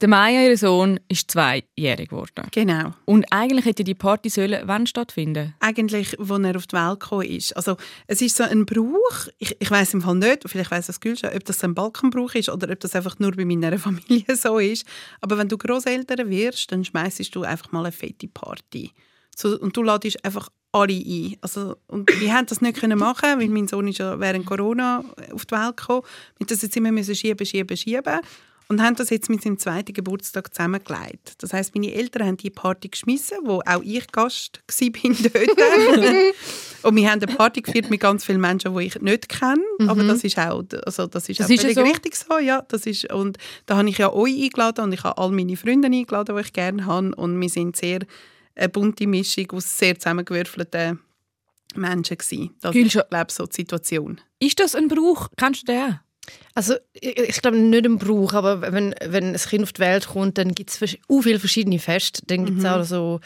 [0.00, 2.46] der Maya, ihr Sohn, ist zweijährig geworden.
[2.52, 2.94] Genau.
[3.04, 5.54] Und eigentlich hätte die Party sollen wann stattfinden?
[5.60, 7.56] Eigentlich, als er auf die Welt gekommen ist.
[7.56, 7.76] Also,
[8.06, 11.30] es ist so ein Brauch, ich, ich weiß im Fall nicht, vielleicht weiß das Gülscha,
[11.34, 14.86] ob das ein Balkanbrauch ist oder ob das einfach nur bei meiner Familie so ist.
[15.20, 18.92] Aber wenn du Großeltern wirst, dann schmeißt du einfach mal eine fette Party.
[19.36, 21.36] So, und du ladest einfach alle ein.
[21.40, 25.04] Also, und wir haben das nicht können machen, weil mein Sohn ist ja während Corona
[25.32, 26.02] auf die Welt gekommen.
[26.38, 28.20] Wir das jetzt immer müssen schieben, schieben, schieben.
[28.70, 31.34] Und haben das jetzt mit seinem zweiten Geburtstag zusammengelegt.
[31.42, 36.84] Das heißt, meine Eltern haben die Party geschmissen, wo auch ich Gast war dort.
[36.84, 39.60] und wir haben eine Party gefeiert mit ganz vielen Menschen, die ich nicht kenne.
[39.88, 41.82] Aber das ist auch, also das ist Das auch ist ja völlig so.
[41.82, 42.38] richtig so.
[42.38, 45.56] Ja, das ist, und da habe ich ja euch eingeladen und ich habe all meine
[45.56, 47.12] Freunde eingeladen, die ich gerne habe.
[47.16, 47.98] Und wir sind sehr
[48.54, 51.00] eine bunte Mischung aus sehr zusammengewürfelten
[51.74, 52.54] Menschen gewesen.
[52.60, 54.20] Das ist, Gülscha- glaube ich, so die Situation.
[54.38, 55.28] Ist das ein Brauch?
[55.36, 55.98] Kennst du den?
[56.54, 60.08] Also, ich, ich glaube nicht im Brauch, aber wenn, wenn ein Kind auf die Welt
[60.08, 62.22] kommt, dann gibt es auch viele verschiedene Feste.
[62.26, 63.20] Dann gibt es auch so,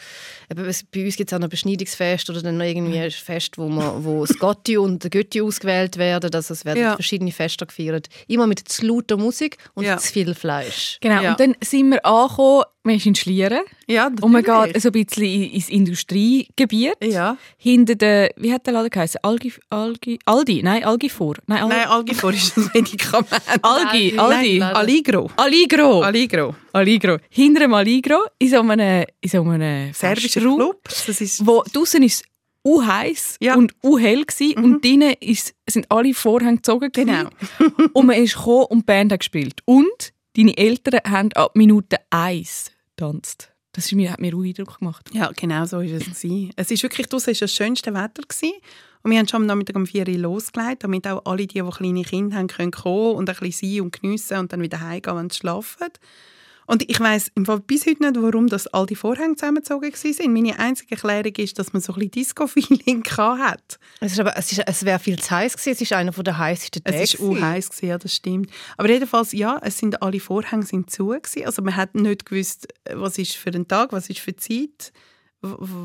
[0.55, 4.05] bei uns gibt es auch noch Beschneidungsfest oder dann noch irgendwie ein Fest, wo, man,
[4.05, 6.33] wo das Gotti und der Götti ausgewählt werden.
[6.33, 6.93] Also es werden Ja.
[6.95, 8.07] verschiedene Feste gefeiert.
[8.27, 9.97] Immer mit zu lauter Musik und Ja.
[9.97, 10.97] zu viel Fleisch.
[11.01, 11.21] Genau.
[11.21, 11.31] Ja.
[11.31, 13.61] Und dann sind wir angekommen, man ist in Schlieren.
[13.87, 14.73] Ja, Und man natürlich.
[14.73, 16.93] geht so ein bisschen in- ins Industriegebiet.
[17.03, 17.37] Ja.
[17.57, 19.19] Hinter der, wie hat der Laden geheißen?
[19.23, 20.61] Algi, Algi, Aldi?
[20.63, 21.35] Nein, Algi vor.
[21.47, 23.27] Nein, Al Nein, Algifor ist ein Medikament.
[23.61, 24.19] Algi, Aldi.
[24.19, 24.59] Aldi.
[24.59, 25.29] Nein, Alligro.
[25.35, 26.01] Alligro.
[26.01, 26.55] Alligro.
[26.73, 27.17] Alligro.
[27.29, 30.81] Hinter dem Alligro in so einem, in so einem Serbischer Festraum, Club.
[30.83, 32.23] Das ist Wo draussen ist
[32.63, 33.55] u heiß Ja.
[33.55, 36.89] und u hell gsi und drinnen ist, sind alle Vorhänge gezogen.
[36.91, 37.29] Genau.
[37.93, 39.59] und man ist gekommen und die Band hat gespielt.
[39.65, 43.51] Und deine Eltern haben ab Minute 1 getanzt.
[43.73, 45.09] Das mir, hat mir auch Eindruck gemacht.
[45.13, 46.05] Ja, genau so war es.
[46.05, 46.51] gewesen.
[46.55, 48.21] Es ist wirklich, draussen war das schönste Wetter.
[48.21, 48.53] Gewesen.
[49.03, 51.69] Und wir haben schon am Nachmittag um 4 Uhr losgelegt, damit auch alle, die, die
[51.69, 55.17] kleine Kinder haben, können kommen und ein bisschen sein und geniessen und dann wieder heimgehen,
[55.17, 55.89] wenn sie schlafen.
[56.67, 56.99] Und ich
[57.35, 60.33] im Fall bis heute nicht, warum das all die Vorhänge zusammengezogen waren.
[60.33, 63.79] Meine einzige Erklärung ist, dass man so ein bisschen Disco-Feeling hat.
[63.99, 65.71] Es, ist aber, es, ist, es wäre viel zu heiß gewesen.
[65.71, 66.97] Es ist einer der heißesten Tage.
[66.97, 67.45] Es war gewesen.
[67.45, 68.49] heiß ja, das stimmt.
[68.77, 71.45] Aber jedenfalls, ja, es sind alle Vorhänge sind zu gewesen.
[71.45, 74.91] Also man hat nicht gewusst, was ist für ein Tag, was ist für Zeit,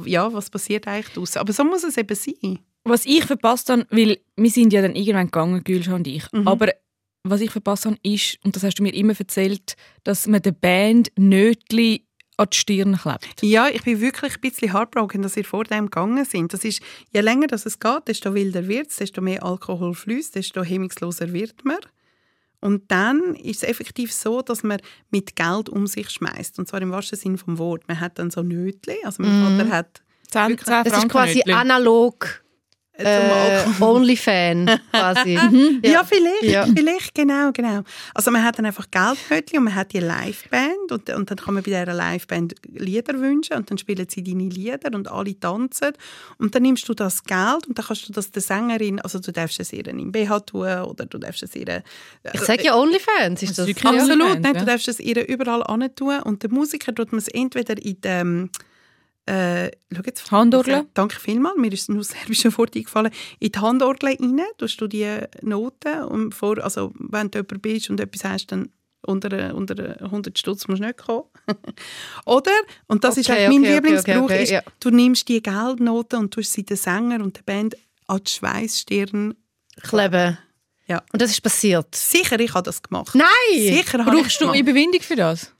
[0.07, 1.39] ja, was passiert eigentlich draussen.
[1.39, 2.59] Aber so muss es eben sein.
[2.85, 6.25] Was ich verpasst habe, weil wir sind ja dann irgendwann gegangen, Gülscha und ich.
[6.33, 6.49] Mhm.
[6.49, 6.69] Aber
[7.23, 10.53] was ich verpasst habe, ist, und das hast du mir immer erzählt, dass man der
[10.53, 12.07] Band Nötli
[12.37, 13.43] an die Stirn klebt.
[13.43, 16.53] Ja, ich bin wirklich ein bisschen heartbroken, dass ihr vor dem gegangen sind.
[16.55, 16.81] Das ist,
[17.13, 21.33] je länger das es geht, desto wilder wird es, desto mehr Alkohol fließt, desto hemmungsloser
[21.33, 21.79] wird man.
[22.63, 24.81] Und dann ist es effektiv so, dass man
[25.11, 26.59] mit Geld um sich schmeißt.
[26.59, 27.89] Und zwar im wahrsten Sinne vom Wort.
[27.89, 28.97] Man hat dann so Nötli.
[29.05, 30.67] Also mein Vater hat Zehn, Wirklich?
[30.67, 32.43] zehn Das ist quasi analog
[33.07, 33.83] äh, äh.
[33.83, 35.39] Only-Fan quasi.
[35.83, 36.67] Ja, vielleicht, Ja.
[36.67, 37.83] vielleicht, genau, genau.
[38.15, 41.55] Also man hat dann einfach Geldbötchen und man hat die Liveband und, und dann kann
[41.55, 45.93] man bei dieser Liveband Lieder wünschen und dann spielen sie deine Lieder und alle tanzen
[46.39, 49.33] und dann nimmst du das Geld und dann kannst du das der Sängerin, also du
[49.33, 51.83] darfst es ihr im BH tun oder du darfst es ihr...
[52.33, 53.43] Ich sage ja Onlyfans.
[53.43, 53.75] Ist das, ja.
[53.85, 54.61] Absolut, nein, ja.
[54.61, 58.51] du darfst es ihr überall tun und der Musiker tut man es entweder in dem
[59.31, 60.87] äh, schau jetzt, Handorgel?
[60.95, 63.13] Danke vielmals, mir ist nur das serbische Wort eingefallen.
[63.39, 65.07] In die Handorgel rein, tust du die
[65.43, 68.71] Noten und vor, also wenn du jemand bist und etwas hast, dann
[69.03, 71.25] unter, unter 100 Stutz musst du nicht kommen.
[72.27, 72.51] Oder,
[72.87, 74.63] und das ist Okay, eigentlich mein okay, Lieblingsbrauch, okay, ist, ja.
[74.81, 77.77] du nimmst die Geldnoten und tust sie den Sänger und der Band
[78.09, 79.35] an die Schweissstirn.
[79.83, 80.39] Kleben.
[80.87, 81.03] Ja.
[81.13, 81.95] Und das ist passiert.
[81.95, 83.15] Sicher, ich habe das gemacht.
[83.15, 83.27] Nein!
[83.55, 84.59] Sicher Brauchst du gemacht.
[84.59, 85.53] Überwindung für das?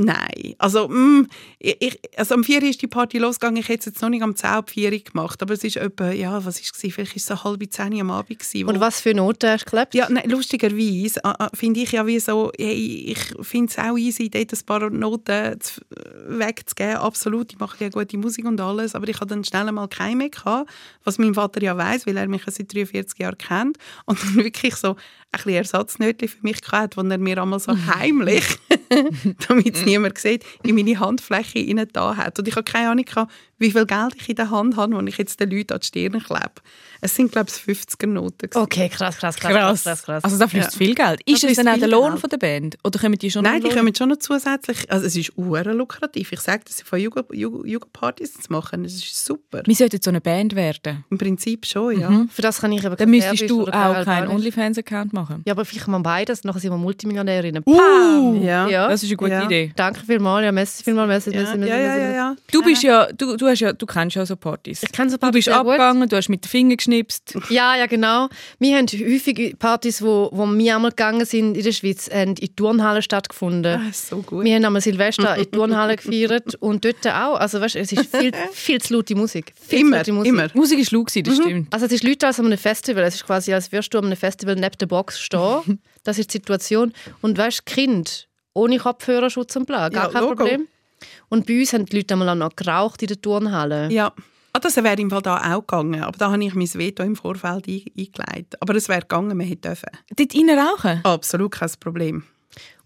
[0.00, 1.26] Nein, also, mm,
[1.58, 3.60] ich, also am 4 Uhr ist die Party losgegangen.
[3.60, 5.76] Ich hätte es jetzt noch nicht am 10 ab 4 Uhr gemacht, aber es ist
[5.76, 6.94] etwa, ja, was war es?
[6.94, 8.38] Vielleicht war es so halb 10 Uhr am Abend.
[8.38, 9.96] Gewesen, Und was für Noten hast du geklebt?
[9.96, 13.98] Ja, nein, lustigerweise äh, äh, finde ich ja wie so, hey, ich finde es auch
[13.98, 15.80] easy, dort ein paar Noten zu,
[16.28, 16.98] wegzugeben.
[16.98, 20.14] Absolut, ich mache ja gute Musik und alles, aber ich hatte dann schnell mal keine
[20.14, 20.70] mehr gehabt,
[21.02, 24.36] was mein Vater ja weiß, weil er mich ja seit 43 Jahren kennt und dann
[24.36, 24.94] wirklich so
[25.30, 28.44] ein bisschen Ersatznötchen für mich gehabt, wo er mir einmal so heimlich,
[29.48, 32.38] damit es niemand sieht, in meine Handfläche rein da hat.
[32.38, 35.06] Und ich habe keine Ahnung gehabt, wie viel Geld ich in der Hand habe, wenn
[35.06, 36.52] ich jetzt den Leuten an die Stirn klebe.
[37.00, 38.50] Es sind, glaube ich, 50er-Noten.
[38.50, 38.62] gewesen.
[38.62, 40.24] Okay, krass, krass, krass, krass, krass, krass.
[40.24, 40.78] Also da fließt Ja.
[40.78, 41.20] viel Geld.
[41.26, 42.20] Ist Da es fließt dann auch der Lohn Geld.
[42.20, 42.76] von der Band?
[42.84, 43.76] Oder kommen die schon Nein, noch die Lohn?
[43.84, 44.90] kommen schon noch zusätzlich.
[44.90, 46.32] Also es ist uhren lukrativ.
[46.32, 49.62] Ich sage das, von Jugend- Jugend- Jugendpartys zu machen, das ist super.
[49.64, 51.04] Wir sollten so eine Band werden.
[51.10, 52.10] Im Prinzip schon, ja.
[52.10, 52.28] Mhm.
[52.30, 54.28] Für das kann ich aber Dann müsstest du auch keinen.
[54.28, 55.42] OnlyFans-Account machen.
[55.46, 57.62] Ja, aber vielleicht mal beides, nachher sind wir Multimillionärinnen.
[57.66, 58.68] Uh, Ja.
[58.68, 58.88] Ja.
[58.88, 59.44] Das ist eine gute Ja.
[59.44, 59.72] Idee.
[59.76, 62.00] Danke vielmals, ja, merci vielmals, merci, Ja, merci, merci, ja, ja, merci.
[62.02, 62.36] ja, ja.
[62.52, 64.82] Du bist ja, du, du, hast ja, du kennst ja so Partys.
[64.82, 65.66] Ich kenne so Du Partys bist sehr gut.
[65.72, 67.34] abgegangen, du hast mit den Fingern geschnipst.
[67.50, 68.28] Ja, ja, genau.
[68.58, 72.34] Wir haben häufig Partys, wo, wo wir einmal gegangen sind in der Schweiz, haben in
[72.36, 73.80] die Turnhalle stattgefunden.
[73.80, 74.44] Ah, so gut.
[74.44, 77.36] Wir haben einmal Silvester in die Turnhalle gefeiert und dort auch.
[77.40, 79.52] Also weißt, es ist viel, viel zu laute Musik.
[79.60, 80.32] Viel Immer, laute Musik.
[80.32, 80.48] immer.
[80.54, 81.72] Musik war laut, das stimmt.
[81.72, 83.04] Also es ist Leute als an einem Festival.
[83.04, 85.80] Es ist quasi, als würdest du an einem Festival neben der Box stehen.
[86.04, 86.94] Das ist die Situation.
[87.20, 90.36] Und weißt, Kind ohne Kopfhörerschutz und bla, gar Ja, kein Logo.
[90.36, 90.68] Problem.
[91.28, 93.88] Und bei uns haben die Leute einmal auch noch geraucht in der Turnhalle.
[93.90, 94.12] Ja.
[94.52, 96.02] Ah, das wäre im Fall da auch gegangen.
[96.02, 98.60] Aber da habe ich mein Veto im Vorfeld ein- eingelegt.
[98.60, 99.90] Aber es wäre gegangen, man hätte dürfen.
[100.16, 101.00] Dort rein rauchen?
[101.04, 102.24] Absolut kein Problem.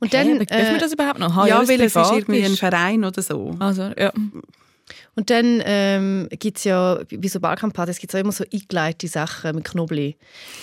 [0.01, 1.37] Und Dann, dann, hey, dürfen wir äh, das überhaupt noch?
[1.37, 3.55] Ah, ja, weil es ist irgendwie ein Verein oder so.
[3.61, 4.13] Also, ja.
[5.15, 9.07] Und dann ähm, gibt es ja, wie so Balkanpartys, gibt es auch immer so eingelegte
[9.09, 10.13] Sachen mit Knoblauch.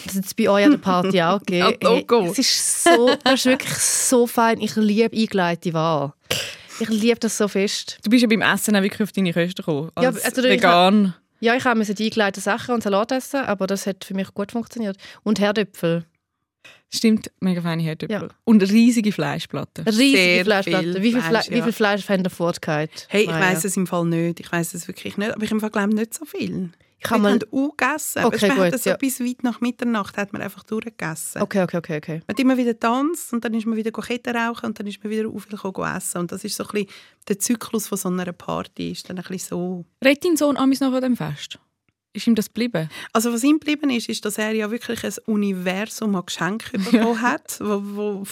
[0.05, 1.77] Das hat es bei euch an der Party auch gegeben.
[1.81, 2.21] Logo.
[2.23, 4.59] Hey, es ist so, das ist wirklich so fein.
[4.59, 6.13] Ich liebe eingelegte Ware.
[6.79, 7.99] Ich liebe das so fest.
[8.03, 9.91] Du bist ja beim Essen auch wirklich auf deine Kosten gekommen.
[9.99, 11.13] Ja, Als also ich- vegan.
[11.41, 14.51] Ja, ich habe die eingelegten Sachen und Salat essen, aber das hat für mich gut
[14.51, 14.97] funktioniert.
[15.23, 16.03] Und Herdöpfel.
[16.91, 18.27] Stimmt, mega feine Herdöpfel.
[18.27, 18.35] Ja.
[18.43, 19.85] Und riesige Fleischplatten.
[19.85, 20.93] Riesige Sehr Fleischplatten.
[20.93, 21.63] viel Wie viel, Fleisch, Fle wie ja.
[21.63, 23.05] viel Fleisch haben ihr vorgehabt?
[23.09, 24.39] Hey, ich weiß es im Fall nicht.
[24.41, 25.31] Ich weiß es wirklich nicht.
[25.31, 26.71] Aber ich im Fall glaube nicht so viel.
[27.01, 27.39] Ich habe mal...
[27.39, 28.25] gegessen.
[28.25, 28.97] Okay, man hat gut, das so ja.
[28.97, 31.41] bis weit nach Mitternacht hat man einfach durchgegessen.
[31.41, 32.13] Okay, okay, okay, okay.
[32.27, 35.03] Man hat immer wieder tanzt und dann ist man wieder Ketten rauchen und dann ist
[35.03, 35.57] man wieder auf viel
[35.95, 36.17] essen.
[36.19, 36.89] Und das ist so ein bisschen
[37.27, 38.91] der Zyklus von so einer Party.
[38.91, 39.85] Ist dann ein bisschen so.
[40.03, 41.59] Redet dein Sohn amis noch von dem Fest?
[42.19, 42.89] Ist ihm das geblieben?
[43.13, 47.21] Also was ihm geblieben ist, ist, dass er ja wirklich ein Universum an Geschenken bekommen
[47.21, 48.27] hat, wo, wo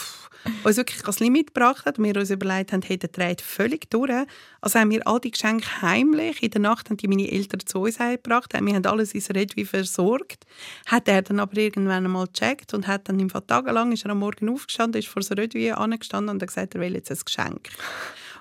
[0.65, 1.97] uns wirklich das Limit gebracht hat.
[1.97, 4.11] Wir uns überlegt haben, hey, der dreht völlig durch.
[4.59, 7.79] Also haben wir all die Geschenke heimlich, in der Nacht haben die meine Eltern zu
[7.79, 10.43] uns gebracht, wir haben alles ins Redwi versorgt.
[10.87, 14.11] Hat er dann aber irgendwann einmal gecheckt und hat dann im Fall tagelang, ist er
[14.11, 17.19] am Morgen aufgestanden, ist vor so Redwi angestanden und hat gesagt, er will jetzt ein
[17.23, 17.69] Geschenk.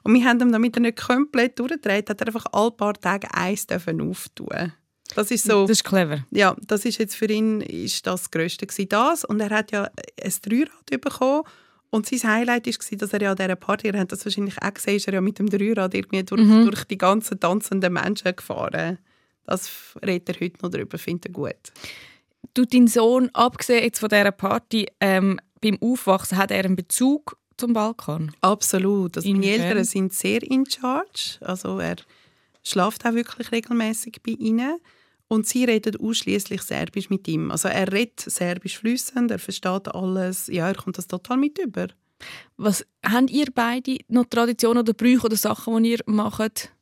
[0.03, 3.33] Und wir haben ihm, damit er nicht komplett durchdreht, hat er einfach alle paar Tage
[3.33, 4.73] eins auftun.
[5.17, 5.63] Das ist so.
[5.63, 6.25] Das ist clever.
[6.31, 9.25] Ja, das ist jetzt für ihn ist das Größte gewesen, das.
[9.25, 9.85] Und er hat ja
[10.23, 11.45] ein Dreirad bekommen.
[11.89, 14.75] Und sein Highlight war, dass er ja an dieser Party, ihr habt das wahrscheinlich auch
[14.75, 18.99] gesehen, ist er ja mit dem Dreirad irgendwie durch, durch die ganzen tanzenden Menschen gefahren.
[19.47, 19.71] Das
[20.05, 21.73] redet er heute noch darüber, findet er gut.
[22.53, 27.39] Du, dein Sohn, abgesehen jetzt von dieser Party, ähm, beim Aufwachsen, hat er einen Bezug
[27.57, 28.33] zum Balkan?
[28.43, 29.17] Absolut.
[29.17, 29.47] Also meine?
[29.47, 31.39] Eltern sind sehr in charge.
[31.41, 31.97] Also er
[32.63, 34.79] schläft auch wirklich regelmäßig bei ihnen.
[35.29, 37.51] Und sie redet ausschließlich Serbisch mit ihm.
[37.51, 40.47] Also er redet Serbisch flüssend, er versteht alles.
[40.47, 41.89] Ja, er kommt das total mit über.
[42.57, 46.73] Was habt ihr beide noch Traditionen oder Brüche oder Sachen, die ihr macht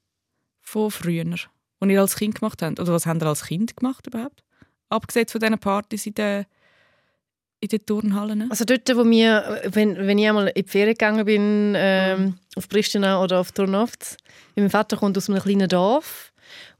[0.61, 2.81] von früher, die ihr als Kind gemacht habt?
[2.81, 4.45] Oder was habt ihr als Kind gemacht überhaupt?
[4.91, 6.45] Abgesehen von diesen Partys in den,
[7.61, 8.51] in den Turnhallen?
[8.51, 12.69] Also dort, wo wir, wenn, wenn ich einmal in die Ferien gegangen bin, ähm, auf
[12.69, 14.17] Pristina oder auf Turnovc,
[14.55, 16.33] mein Vater kommt aus einem kleinen Dorf,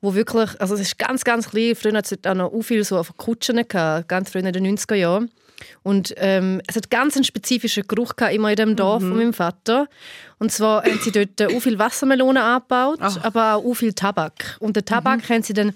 [0.05, 2.99] wo wirklich, also es ist ganz, ganz klein, früher hat es auch noch viel so
[2.99, 5.31] auf Kutschen gehabt, ganz früher in den 90er Jahren.
[5.83, 9.33] Und ähm, es hat ganz einen spezifischen Geruch gehabt, immer in dem Dorf von meinem
[9.33, 9.89] Vater.
[10.39, 13.25] Und zwar haben sie dort auch viel Wassermelonen angebaut, Ach.
[13.25, 14.57] aber auch viel Tabak.
[14.61, 15.73] Und den Tabak haben sie dann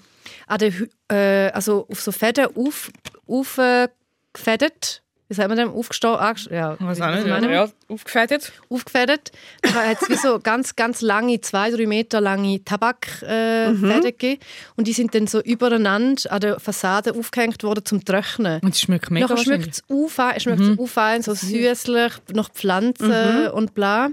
[0.46, 2.90] an den, äh, also auf so Fäden auf,
[3.26, 3.88] auf, äh,
[4.32, 5.02] gefädet.
[5.30, 5.70] Wie sagt man dem?
[5.70, 6.18] Aufgestoßen?
[6.24, 7.50] angest- Ja, Was auch nicht, wir?
[7.50, 8.50] ja, aufgefädelt.
[8.70, 9.30] aufgefädet.
[9.62, 14.02] Da hat es wie so ganz, ganz lange, zwei, drei Meter lange Tabakfäden äh, Fäden
[14.02, 14.40] gegeben.
[14.76, 18.60] Und die sind dann so übereinander an der Fassade aufgehängt worden zum Trocknen.
[18.62, 23.74] Und es schmeckt mega Nachher schmeckt es aufein, schmeckt's aufein, so süßlich, nach Pflanzen und
[23.74, 24.08] bla.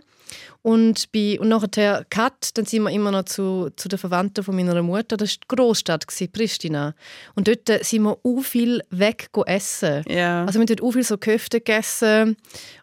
[0.65, 4.56] Und, bei, und nachher Cut, dann sind wir immer noch zu, zu den Verwandten von
[4.56, 5.15] meiner Mutter.
[5.15, 6.95] Das war die Großstadt, Pristina.
[7.36, 10.04] Und dort äh, sind wir auch viel weg essen.
[10.08, 10.43] Ja.
[10.43, 12.36] Also wir haben dort auch viel so Köfte gegessen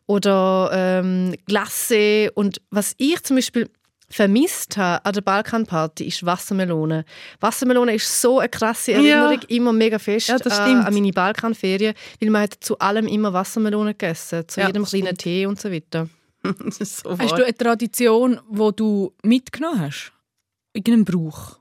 [0.06, 2.30] oder ähm, Glace.
[2.34, 3.68] Und was ich zum Beispiel
[4.08, 7.04] vermisst habe an der Balkanparty ist Wassermelone.
[7.40, 10.86] Wassermelone ist so eine krasse Erinnerung, immer mega fest Ja, das an, stimmt.
[10.86, 15.06] an meine Balkanferien, weil man hat zu allem immer Wassermelone gegessen, zu Ja, jedem kleinen
[15.06, 15.18] stimmt.
[15.18, 16.08] Tee und so weiter.
[16.70, 20.12] so Hast du eine Tradition, die du mitgenommen hast?
[20.74, 21.58] Irgendeinen Brauch?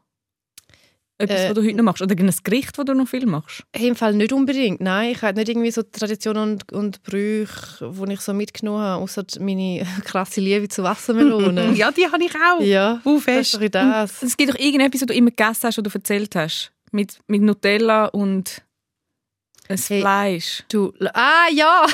[1.18, 2.02] Etwas, Äh, was du heute noch machst?
[2.02, 3.64] Oder ein Gericht, das du noch viel machst?
[3.78, 5.12] Im Fall nicht unbedingt, nein.
[5.12, 9.24] Ich habe nicht irgendwie so Traditionen und, und Brüche, die ich so mitgenommen habe, außer
[9.40, 11.76] meine krasse Liebe zu Wassermelonen.
[11.82, 12.62] Ja, die habe ich auch.
[12.62, 13.60] ja, Wo fest.
[13.72, 14.24] das.
[14.24, 16.72] Es gibt doch irgendetwas, was du immer gegessen hast, du erzählt hast.
[16.92, 18.62] Mit, mit Nutella und
[19.70, 20.02] ein Hey.
[20.02, 20.64] Fleisch.
[20.70, 21.86] Du, ah, ja!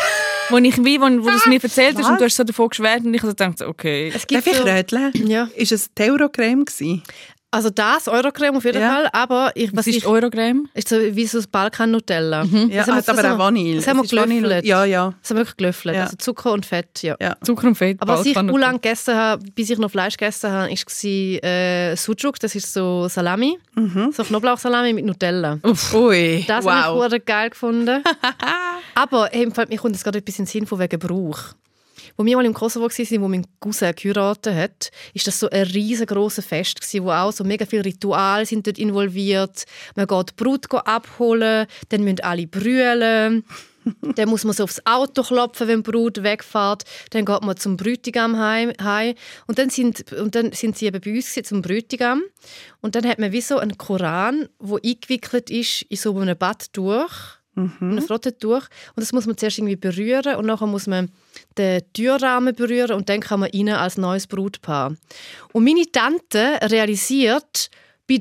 [0.49, 2.69] Wo ich wie, wo, wo du es mir erzählt hast und du hast so davon
[2.69, 4.11] geschwärmt und ich habe gedacht, okay.
[4.15, 5.27] Es gibt Darf ich so, röteln?
[5.27, 5.49] ja.
[5.55, 7.03] Ist es Teurocreme gewesen?
[7.57, 8.93] Also das, Eurocreme auf jeden Ja.
[8.93, 10.69] Fall, aber ich, Was was ist ich, Eurocreme?
[10.75, 12.43] ist so wie so das Balkan-Nutella.
[12.43, 13.77] Ja, Das haben wir aber auch Vanille.
[13.77, 14.63] Das haben wir gelöffelt.
[14.65, 15.13] Ja, ja.
[15.21, 15.95] Das haben wir wirklich gelöffelt.
[15.95, 16.03] Ja.
[16.03, 17.15] Also Zucker und Fett, ja.
[17.19, 17.35] ja.
[17.43, 17.99] Zucker und Fett.
[17.99, 21.95] Aber was ich Balkan- lange gegessen habe, bis ich noch Fleisch gegessen habe, war äh,
[21.95, 23.57] Sucuk, das ist so Salami,
[24.11, 25.57] so Knoblauchsalami mit Nutella.
[25.93, 27.03] Ui, Das wow.
[27.03, 28.03] habe ich geil gefunden.
[28.93, 31.39] Aber hey, mir kommt jetzt gerade etwas in den Sinn von wegen Brauch.
[32.17, 35.63] Wo wir mal im Kosovo waren, wo mein Cousin geheiratet hat, ist das so ein
[35.63, 39.65] riesengroßes Fest gewesen, wo auch so mega viele Rituale sind dort involviert.
[39.95, 43.45] Man geht die Brut abholen, dann müssen alle brüllen.
[44.15, 46.83] dann muss man so aufs Auto klopfen, wenn die Brut wegfährt.
[47.11, 48.73] Dann geht man zum Bräutigam heim.
[48.81, 49.15] heim.
[49.45, 52.23] Und, dann sind, und dann sind sie eben bei uns zum Bräutigam.
[52.81, 57.11] Und dann hat man wie so einen Koran, wo eingewickelt ist in so einem Badtuch.
[57.55, 57.97] Mhm.
[57.97, 58.67] Ein Frottetuch.
[58.95, 61.09] Und das muss man zuerst irgendwie berühren und nachher muss man
[61.57, 64.95] den Türrahmen berühren und dann kann man rein als neues Brutpaar.
[65.53, 67.69] Und meine Tante realisiert,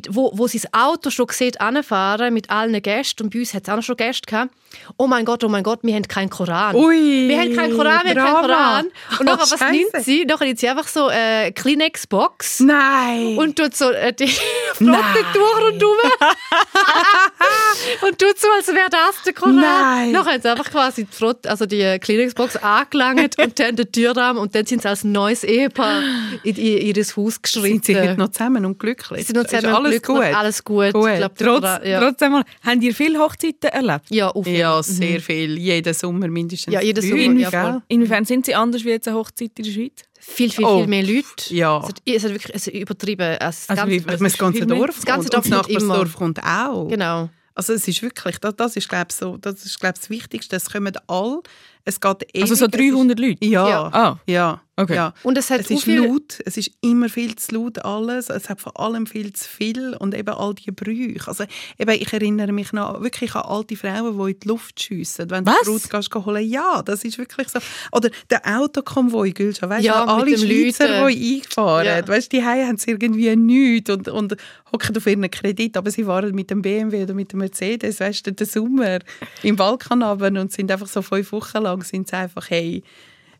[0.08, 3.68] wo, wo sie das Auto schon sieht, mit allen Gästen, und bei uns hat es
[3.68, 4.54] auch noch schon Gäste gehabt,
[4.96, 6.74] oh mein Gott, oh mein Gott, wir haben keinen Koran.
[6.76, 8.40] Ui, Wir haben keinen Koran, wir haben keinen Drama.
[8.42, 8.86] Koran.
[8.86, 10.24] Und Oh, nachher, was nimmt sie?
[10.24, 13.36] Nachher nimmt sie einfach so eine Kleenex-Box Nein.
[13.38, 14.28] und tut so äh, die
[14.74, 15.96] Frottetuch rundherum.
[18.02, 19.56] und tut so, als wäre das der Koran.
[19.56, 20.12] Nein.
[20.12, 24.40] Nachher haben sie einfach quasi die, Frott, also die Kleenex-Box angelangt und dann den Türrahmen
[24.42, 26.02] und dann sind sie als neues Ehepaar
[26.42, 27.66] in, ihr Haus geschritten.
[27.66, 29.20] sind sie heute noch zusammen und glücklich?
[29.20, 30.36] Sie sind noch Ist zusammen alles glücklich, gut?
[30.36, 30.92] Alles gut.
[30.92, 31.10] Gut.
[31.10, 32.00] Ich glaub, Trotz, Koran- ja.
[32.00, 32.34] Trotzdem
[32.64, 34.04] habt ihr viele Hochzeiten erlebt?
[34.10, 35.58] ja, auf Ja, sehr viel.
[35.58, 37.62] Jeden Sommer mindestens Ja, jeden Sommer, ja, gell?
[37.72, 37.82] voll.
[37.88, 39.92] Inwiefern sind sie anders wie jetzt eine Hochzeit in der Schweiz?
[40.18, 41.54] viel, viel, Oh, viel mehr Leute.
[41.54, 41.78] ja.
[41.78, 43.22] Es hat, es hat wirklich es hat übertrieben.
[43.22, 44.66] Also das Also ganze- wie- meine, das ganze.
[44.66, 45.34] Dorf Das ganze kommt.
[45.34, 45.88] Dorf das kommt.
[45.88, 46.88] Nachbarsdorf kommt auch.
[46.88, 47.30] Genau.
[47.54, 50.10] Also es ist wirklich, das, das ist glaube ich so, das ist glaube ich das
[50.10, 50.56] Wichtigste.
[50.56, 51.40] Es kommen alle,
[51.86, 52.42] es geht ewig.
[52.42, 53.44] Also so es ist- 300 Leute?
[53.46, 53.82] Ja, Ja.
[53.92, 54.94] Ah, ja, Okay.
[54.94, 55.14] ja.
[55.22, 58.50] Und es hat Es ist viel- laut, es ist immer viel zu laut alles, es
[58.50, 61.26] hat vor allem viel zu viel und eben all die Brüche.
[61.26, 61.44] Also
[61.78, 65.44] eben, ich erinnere mich noch wirklich an alte Frauen, die in die Luft schiessen, wenn
[65.46, 65.60] du Was?
[65.62, 66.46] die Brut gehst holen.
[66.46, 67.58] Ja, das ist wirklich so.
[67.92, 71.18] Oder der Autokonvoi, Gülscha, weißt Ja, du, alle Schweizer, Läuten.
[71.20, 72.06] die eingefahren, Ja.
[72.08, 74.36] weißt du, die haben sie irgendwie nichts und, und
[74.72, 78.26] hocken auf ihren Kredit, aber sie fahren mit dem BMW oder mit dem Mercedes, weißt
[78.26, 78.98] du, den Sommer
[79.42, 82.82] im Balkan und sind einfach so fünf Wochen lang sind sie einfach, hey,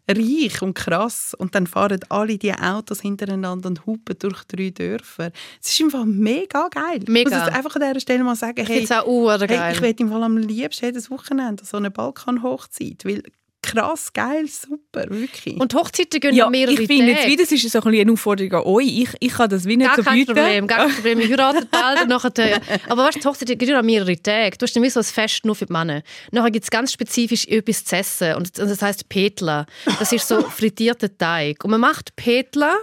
[0.09, 5.33] reich und krass und dann fahren alle die Autos hintereinander und hupen durch drei Dörfer.
[5.61, 7.01] Es ist einfach mega geil.
[7.09, 7.31] Mega.
[7.31, 9.05] Ich muss einfach an dieser Stelle mal sagen, Ich hey, auch
[9.40, 13.22] hey ich werde im Fall am liebsten jedes Wochenende so eine Balkan-Hochzeit, weil
[13.67, 15.57] krass, geil, super, wirklich.
[15.57, 18.53] Und Hochzeiten gehen Ja, mehrere ich finde jetzt wieder, es ist so ein eine Aufforderung
[18.55, 18.87] an euch.
[18.87, 20.35] Ich, ich kann das wie nicht Gar so kein bieten.
[20.35, 21.19] Problem, gar kein Problem.
[21.19, 22.61] Wir heiraten bald nachher...
[22.89, 24.57] Aber weißt du, die Hochzeit geht ja mehrere Tage.
[24.57, 26.03] Du hast dann wie so ein Fest nur für die Männer.
[26.33, 29.67] Nachher gibt es ganz spezifisch etwas zu essen und und das heisst Petla.
[29.99, 31.65] Das ist so frittierter Teig.
[31.65, 32.77] Und man macht Petla,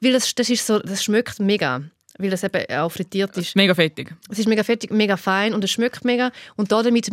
[0.00, 1.82] weil das, das, ist so, das schmeckt mega.
[2.22, 3.56] Weil das eben auch frittiert ist.
[3.56, 4.14] Mega fettig.
[4.30, 6.30] Es ist mega fettig, mega fein und es schmeckt mega.
[6.56, 7.10] Und damit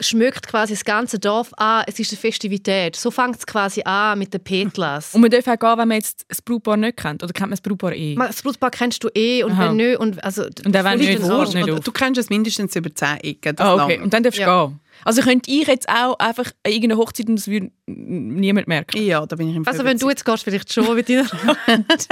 [0.00, 2.96] schmeckt quasi das ganze Dorf an, es ist eine Festivität.
[2.96, 5.14] So fängt es quasi an mit den Petlas.
[5.14, 7.22] Und man darf auch gehen, wenn man jetzt das Brautpaar nicht kennt.
[7.22, 8.14] Oder kennt man das Brautpaar eh?
[8.16, 9.68] Das Brutpaar kennst du eh und Aha.
[9.70, 9.98] wenn nicht.
[9.98, 11.80] Und, also, Und auch wenn nicht, nicht auf.
[11.80, 13.56] du kennst es mindestens über zehn Ecken.
[13.56, 13.98] das Ah, okay.
[14.00, 14.66] Und dann darfst du Ja.
[14.66, 14.80] gehen.
[15.04, 19.02] Also könnte ich jetzt auch einfach an irgendeine Hochzeit und das würde niemand merken.
[19.02, 21.28] Ja, da bin ich im Also wenn du jetzt gehst, vielleicht schon mit deiner
[21.66, 21.86] Hand.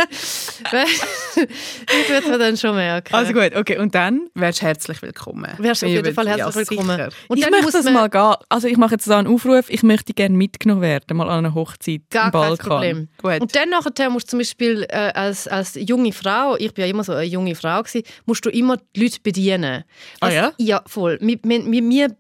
[0.73, 3.15] ich würde es mir dann schon merken.
[3.15, 3.79] Also gut, okay.
[3.79, 4.29] Und dann?
[4.35, 5.47] wärst herzlich willkommen.
[5.59, 6.91] Wärst auf Ich jeden Fall ja, herzlich willkommen.
[6.97, 7.09] sicher.
[7.29, 8.35] Und ich dann möchte muss das mal gehen.
[8.49, 11.55] Also ich mache jetzt so einen Aufruf, ich möchte gerne mitgenommen werden, mal an einer
[11.55, 12.69] Hochzeit gar im kein Balkan.
[12.69, 13.09] Problem.
[13.21, 13.41] Gut.
[13.41, 16.91] Und dann nachher musst du zum Beispiel äh, als, als junge Frau, ich bin ja
[16.91, 19.85] immer so eine junge Frau gewesen, musst du immer die Leute bedienen.
[20.21, 20.53] Ah Was- ja?
[20.59, 21.19] Ja, voll.
[21.21, 22.17] Wir, wir, wir- wir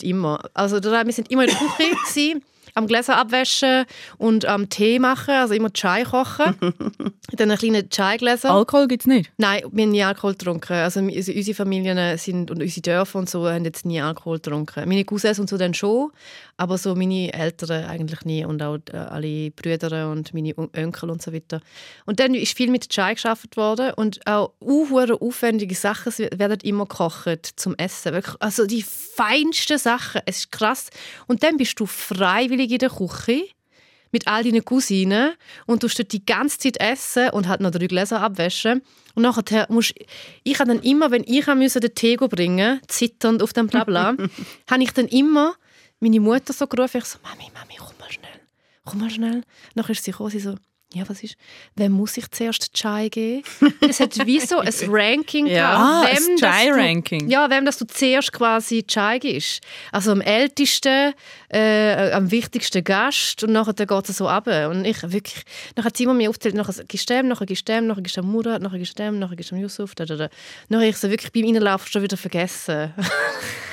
[0.00, 0.40] bedienen immer.
[0.54, 2.42] Also da- wir sind immer in der Küche gewesen,
[2.74, 3.84] am Gläser abwaschen
[4.18, 6.54] und am Tee machen, also immer Chai kochen.
[7.32, 8.50] dann ein kleines Chai-Gläser.
[8.50, 9.30] Alkohol gibt es nicht.
[9.38, 10.72] Nein, wir haben nie Alkohol getrunken.
[10.74, 14.88] Also also unsere Familien sind, und unsere Dörfer und so haben jetzt nie Alkohol getrunken.
[14.88, 16.10] Meine Cousins und so dann schon,
[16.60, 21.22] aber so meine Eltern eigentlich nie und auch äh, alle Brüder und meine Onkel und
[21.22, 21.62] so weiter.
[22.04, 26.84] Und dann ist viel mit Chai geschafft worden und auch unhure aufwendige Sachen werden immer
[26.84, 28.12] gekocht zum Essen.
[28.12, 30.20] Wirklich, also die feinsten Sachen.
[30.26, 30.90] Es ist krass.
[31.26, 33.44] Und dann bist du freiwillig in der Küche
[34.12, 35.32] mit all deinen Cousinen
[35.64, 38.82] und du dort die ganze Zeit essen und halt noch drei Gläser abwaschen.
[39.14, 39.94] Und nachher musst
[40.42, 44.14] ich habe dann immer, wenn ich musste den Tee bringen, zitternd auf dem Blabla,
[44.70, 45.54] habe ich dann immer
[46.00, 48.40] meine Mutter so gerufen, ich so, Mami, Mami, komm mal schnell,
[48.84, 49.42] komm mal schnell.
[49.74, 50.54] Nachher ist sie gekommen, sie so,
[50.92, 51.36] ja, was ist,
[51.76, 53.44] wem muss ich zuerst Chai geben?
[53.88, 55.70] Es hat wie so ein Ranking Ja.
[55.70, 57.28] gehabt, Ah, ein wem, dass Chai-Ranking.
[57.30, 59.60] Ja, wem dass du zuerst quasi Chai gibst.
[59.92, 61.14] Also am ältesten,
[61.48, 64.48] äh, am wichtigsten Gast und nachher geht es so ab.
[64.48, 65.44] Und ich wirklich,
[65.76, 68.02] nachher hat sie immer mir aufgezählt, nachher gibst du dem, nachher gibst du dem, nachher
[68.02, 70.16] gibst du dem Murat, nachher gibst du dem, nachher gibst du dem Yusuf, da, da,
[70.16, 70.28] da.
[70.70, 72.92] Nachher ich so wirklich beim Reinlaufen schon wieder vergessen.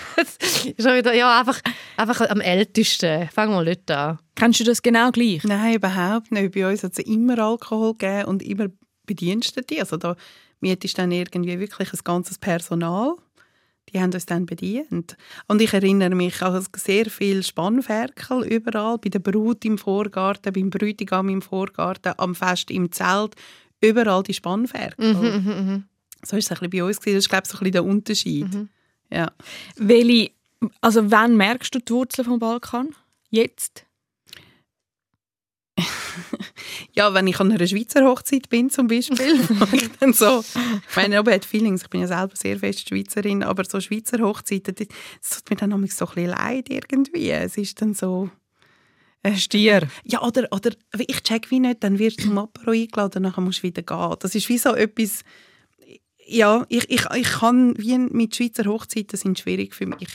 [0.80, 1.60] schon wieder, ja, einfach,
[1.98, 3.30] einfach am ältesten.
[3.30, 4.20] Fangen wir dort an.
[4.36, 5.44] Kennst du das genau gleich?
[5.44, 6.54] Nein, überhaupt nicht.
[6.54, 8.68] Bei uns hat es immer Alkohol gegeben und immer
[9.06, 9.80] Bedienstete.
[9.80, 10.16] Also da
[10.60, 13.16] mietest du dann irgendwie wirklich ein ganzes Personal.
[13.94, 15.16] Die haben uns dann bedient.
[15.48, 20.70] Und ich erinnere mich an sehr viel Spannferkel überall, bei der Brut im Vorgarten, beim
[20.70, 23.36] Bräutigam im Vorgarten, am Fest im Zelt,
[23.80, 25.14] überall die Spannferkel.
[25.14, 25.84] Mhm,
[26.26, 27.00] So war es ein bisschen bei uns.
[27.00, 27.16] gewesen.
[27.16, 28.68] Das ist, glaube ich, so ein bisschen der Unterschied.
[29.10, 29.32] Ja.
[29.76, 30.32] Welche,
[30.82, 32.96] also wann merkst du die Wurzeln vom Balkan?
[33.30, 33.86] Jetzt?
[36.94, 39.40] Ja, wenn ich an einer Schweizer Hochzeit bin zum Beispiel,
[39.72, 43.44] ich dann so, ich meine, aber hat Feelings, ich bin ja selber sehr fest Schweizerin,
[43.44, 47.30] aber so Schweizer Hochzeiten, das tut mir dann manchmal so ein bisschen leid irgendwie.
[47.30, 48.32] Es ist dann so,
[49.24, 49.88] äh, Stier.
[50.06, 53.60] ja, oder, oder ich check wie nicht, dann wirst du zum Apero eingeladen, nachher musst
[53.60, 54.16] du wieder gehen.
[54.20, 55.24] Das ist wie so etwas,
[56.28, 60.10] ja, ich, ich, ich kann, wie mit Schweizer Hochzeiten sind schwierig für mich.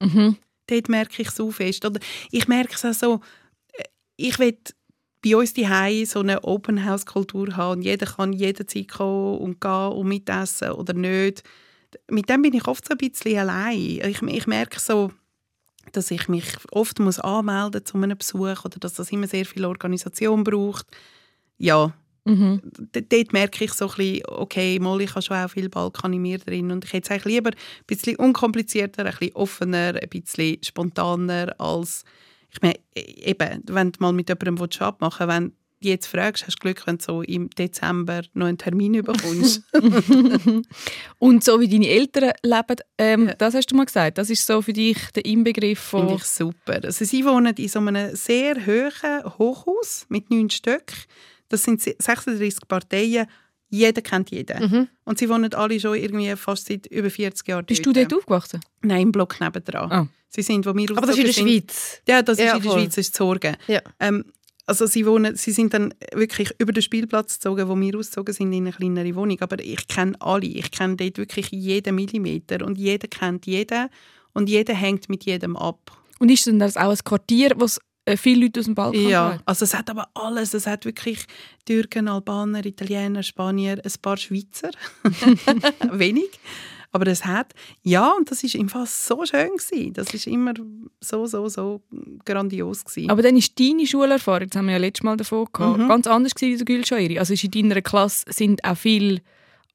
[0.00, 0.36] Mhm.
[0.66, 1.84] Dort merke ich so fest.
[1.84, 3.20] Oder ich merke es auch so,
[3.74, 3.84] äh,
[4.16, 4.56] ich will
[5.22, 9.92] bei uns die so eine Open House Kultur haben jeder kann jederzeit kommen und gehen
[9.92, 11.42] und mitessen oder nicht.
[12.10, 13.78] Mit dem bin ich oft so ein bisschen allein.
[13.78, 15.12] Ich, ich merke so,
[15.92, 19.64] dass ich mich oft muss anmelden zu einem Besuch oder dass das immer sehr viel
[19.64, 20.86] Organisation braucht.
[21.56, 22.62] Ja, Mhm.
[22.92, 26.22] dort merke ich so ein bisschen, okay, mal, ich habe schon auch viel Balkan in
[26.22, 30.08] mir drin und ich hätte es eigentlich lieber ein bisschen unkomplizierter, ein bisschen offener, ein
[30.08, 32.04] bisschen spontaner als,
[32.50, 35.54] ich meine, e- eben, wenn du mal mit jemandem abmachen willst, wenn du
[35.88, 39.62] jetzt fragst, hast du Glück, wenn du so im Dezember noch einen Termin bekommst.
[41.18, 44.62] Und so wie deine Eltern leben, ähm, das hast du mal gesagt, das ist so
[44.62, 46.00] für dich der Inbegriff von...
[46.00, 46.80] Finde ich super.
[46.82, 50.96] Also sie wohnen in so einem sehr hohen Hochhaus mit neun Stöcken.
[51.48, 53.26] Das sind 36 Parteien.
[53.70, 54.88] Jeder kennt jeden.
[55.04, 58.60] Und sie wohnen alle schon irgendwie fast seit über 40 Jahren Bist du dort aufgewachsen?
[58.82, 59.90] Nein, im Block nebendran.
[59.90, 60.08] Ah.
[60.28, 62.02] Sie sind, wo wir Aber das ist in der sind- Schweiz.
[62.08, 62.80] Ja, das ist Ja, in der voll.
[62.82, 63.56] Schweiz, ist zu Sorgen.
[63.66, 63.80] Ja.
[64.00, 64.24] Ähm,
[64.66, 68.52] also sie, wohnen, sie sind dann wirklich über den Spielplatz gezogen, wo wir ausgezogen sind,
[68.52, 69.40] in eine kleinere Wohnung.
[69.40, 70.46] Aber ich kenne alle.
[70.46, 72.64] Ich kenne dort wirklich jeden Millimeter.
[72.64, 73.88] Und jeder kennt jeden.
[74.32, 76.00] Und jeder hängt mit jedem ab.
[76.20, 77.58] Und ist denn das auch ein Quartier, äh,
[78.16, 79.40] viele Leute aus dem Balkan Ja, haben?
[79.46, 80.52] also es hat aber alles.
[80.54, 81.24] Es hat wirklich
[81.64, 84.70] Türken, Albaner, Italiener, Spanier, ein paar Schweizer.
[85.92, 86.30] Wenig.
[86.92, 89.94] Aber es hat, ja, und das ist im Fall so schön gewesen.
[89.94, 90.54] Das ist immer
[91.00, 91.82] so, so, so
[92.24, 93.10] grandios gewesen.
[93.10, 95.88] Aber dann ist deine Schulerfahrung, das haben wir ja letztes Mal davon gehabt, Mhm.
[95.88, 97.18] ganz anders gewesen wie der Gülscheueri.
[97.18, 99.22] Also ist in deiner Klasse sind auch viele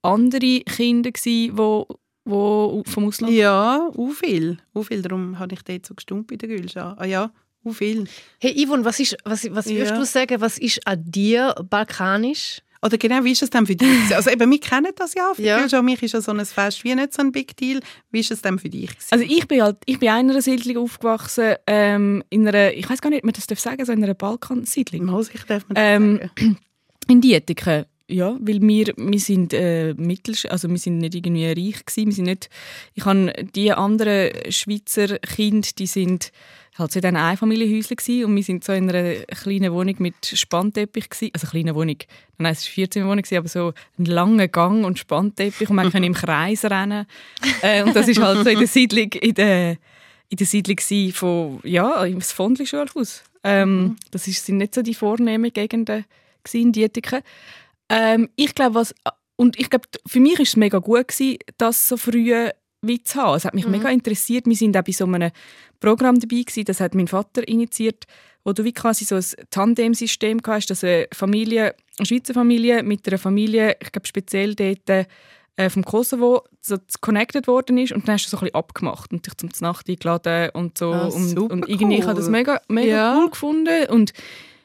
[0.01, 1.87] andere Kinder gewesen, wo,
[2.23, 3.33] wo vom Ausland...
[3.33, 4.57] ja, u viel.
[4.73, 5.01] U viel.
[5.01, 6.95] Darum habe ich dort so gestummt bei der Gülscha.
[6.97, 7.31] Ah ja,
[7.73, 8.05] viel.
[8.39, 9.97] Hey Yvonne, was, ist, was, was würdest Ja.
[9.97, 12.61] du sagen, was ist an dir balkanisch?
[12.81, 13.87] Oder genau, wie ist es denn für dich?
[14.15, 15.33] Also eben, wir kennen das ja.
[15.33, 15.63] Für Ja.
[15.79, 17.81] und mich ist ja so ein Fest wie nicht so ein Big Deal.
[18.09, 18.89] Wie ist es denn für dich?
[18.91, 19.07] gewesen?
[19.11, 23.01] Also ich bin halt, ich bin in einer Siedlung aufgewachsen, ähm, in einer, ich weiß
[23.01, 25.05] gar nicht, ob man das darf sagen, so in einer Balkansiedlung.
[25.05, 26.57] Mal, ich darf man das Ähm, sagen.
[27.09, 31.83] In Dietiken, ja, weil wir, wir sind äh, mittelsch, also wir sind nicht irgendwie reich
[31.85, 32.49] gewesen, wir sind nicht,
[32.93, 36.31] ich habe die anderen Schweizer Kinder, die sind
[36.79, 41.09] halt so in diesen Einfamilienhäuschen und wir sind so in einer kleinen Wohnung mit Spannteppich
[41.09, 41.97] gewesen, also kleine Wohnung,
[42.37, 45.69] nein, es war 14 Wohnung aber so ein langer Gang und Spannteppich.
[45.69, 47.05] Und man konnte im Kreis rennen.
[47.61, 49.71] Äh, und das ist halt so in der Siedlung, in der,
[50.29, 53.23] in der Siedlung von, ja, im Fondli-Schulhaus.
[53.43, 56.05] Ähm, Das ist, sind nicht so die vornehmen Gegenden
[56.43, 57.21] gewesen in Dietiken.
[57.89, 58.95] Ähm, ich glaube, was
[59.35, 62.49] und ich glaube, für mich ist es mega gut gewesen, das so früh
[62.81, 63.35] wie zu haben.
[63.37, 64.45] Es hat mich mega interessiert.
[64.45, 65.31] Wir sind auch bei so einem
[65.79, 68.05] Programm dabei gewesen, das hat mein Vater initiiert,
[68.43, 73.07] wo du wie quasi so ein Tandem-System hast, dass eine Familie, eine Schweizer Familie mit
[73.07, 75.07] einer Familie, ich glaube speziell dort
[75.57, 79.11] äh, vom Kosovo, so connected worden ist und dann hast du so ein bisschen abgemacht
[79.11, 80.93] und dich zum Nacht eingeladen und so.
[80.93, 82.31] Ah, und, und irgendwie ich habe das cool.
[82.31, 83.17] mega, mega Ja.
[83.19, 84.13] cool gefunden und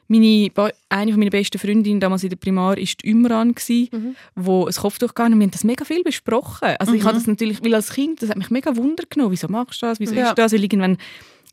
[0.09, 3.91] meine, eine meiner besten Freundinnen damals in der Primar war die Ümran, gsi,
[4.35, 6.69] wo ein Kopftuch gegangen und wir haben das mega viel besprochen.
[6.79, 9.49] Also ich habe das natürlich, weil als Kind, das hat mich mega Wunder genommen, wieso
[9.49, 10.31] machst du das, wieso Ja.
[10.31, 10.99] ist das, weil irgendwann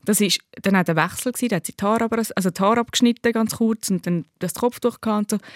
[0.03, 2.59] das ist dann auch der Wechsel gewesen, da hat sie die Haare, aber, also die
[2.59, 5.47] Haare abgeschnitten, ganz kurz, und dann das Kopftuch gehabt und so.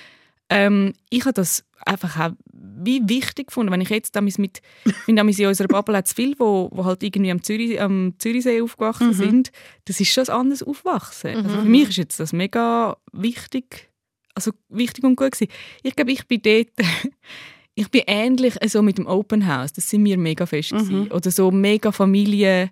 [0.50, 4.62] Ähm, ich habe das einfach auch wie wichtig gefunden, wenn ich jetzt damals mit,
[5.06, 8.62] finde damals in unserer Bubble es viele, wo, wo halt irgendwie am, Zürich, am Zürichsee
[8.62, 9.52] aufgewachsen sind.
[9.86, 11.36] Das ist schon ein anderes Aufwachsen.
[11.36, 13.90] Also für mich ist jetzt das mega wichtig,
[14.34, 15.52] also wichtig und gut gewesen.
[15.84, 16.68] Ich glaube, ich bin dort,
[17.76, 19.74] ich bin ähnlich so mit dem Open House.
[19.74, 21.12] Das sind mir mega fest gewesen.
[21.12, 22.72] Oder so mega Familie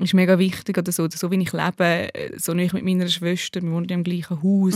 [0.00, 1.04] ist mega wichtig oder so.
[1.04, 4.74] Oder so wie ich lebe, so nicht mit meiner Schwester, wir wohnen im gleichen Haus.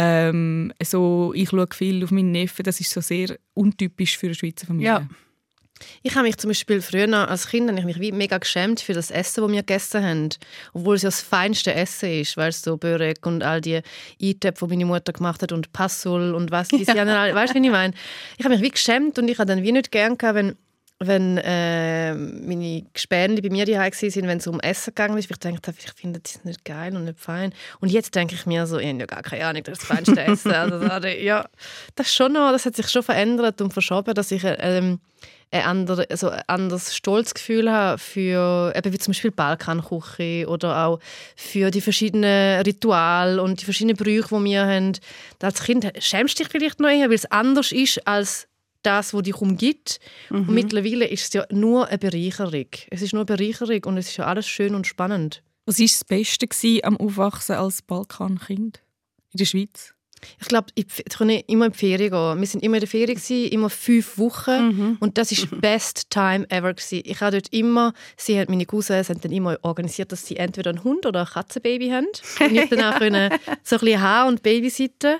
[0.00, 4.34] Ähm, so, ich schaue viel auf meinen Neffen, das ist so sehr untypisch für eine
[4.34, 4.88] Schweizer Familie.
[4.88, 5.08] Ja.
[6.02, 8.94] Ich habe mich zum Beispiel früher als Kind habe ich mich wie mega geschämt für
[8.94, 10.28] das Essen, das wir gegessen haben.
[10.72, 13.80] Obwohl es ja das feinste Essen ist, weil es so Börek und all die
[14.22, 17.66] Eintöpfe, die meine Mutter gemacht hat und Passul und was die alle, weißt du, wie
[17.66, 17.94] ich meine?
[18.38, 20.56] Ich habe mich wie geschämt und ich habe dann wie nicht gern gehabt, wenn
[21.00, 25.52] wenn äh, meine Gespänli bei mir daheim waren, wenn es um Essen gegangen ist, weil
[25.54, 27.52] ich dachte, ich finde das nicht geil und nicht fein.
[27.80, 29.96] Und jetzt denke ich mir so, ich habe ja gar keine Ahnung, das ist das
[29.96, 30.52] feinste Essen.
[30.52, 31.48] Also, ja,
[31.94, 34.98] das, schon noch, das hat sich schon verändert und verschoben, dass ich ähm,
[35.52, 40.98] ein, andere, also ein anderes Stolzgefühl habe für eben wie zum Beispiel Balkanküche oder auch
[41.36, 44.92] für die verschiedenen Rituale und die verschiedenen Brüche, die wir haben.
[45.40, 48.48] Als Kind schämst du dich vielleicht noch eher, weil es anders ist als
[48.88, 50.00] das, was dich umgibt.
[50.30, 52.66] Und mittlerweile ist es ja nur eine Bereicherung.
[52.90, 55.42] Es ist nur eine Bereicherung und es ist ja alles schön und spannend.
[55.66, 56.48] Was war das Beste
[56.84, 58.80] am Aufwachsen als Balkankind
[59.32, 59.94] in der Schweiz?
[60.40, 60.86] Ich glaube, ich
[61.20, 62.40] nicht immer in die Ferien gehen.
[62.40, 64.96] Wir sind immer in der Ferien, gewesen, immer fünf Wochen.
[65.00, 66.74] Und das ist best time ever.
[66.74, 67.02] Gewesen.
[67.04, 70.70] Ich habe dort immer, sie haben, meine Cousins haben dann immer organisiert, dass sie entweder
[70.70, 72.08] einen Hund oder ein Katzenbaby haben.
[72.40, 73.30] Und ich dann auch können,
[73.62, 75.16] so ein bisschen haben und babysitten.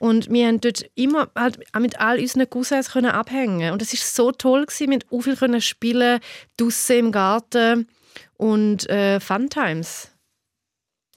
[0.00, 3.72] Und wir haben dort immer halt mit all unseren Cousins können abhängen.
[3.72, 4.90] Und das ist so toll gewesen.
[4.90, 6.20] Wir konnten auch viel spielen,
[6.56, 7.86] draussen im Garten
[8.36, 10.09] und äh, Funtimes.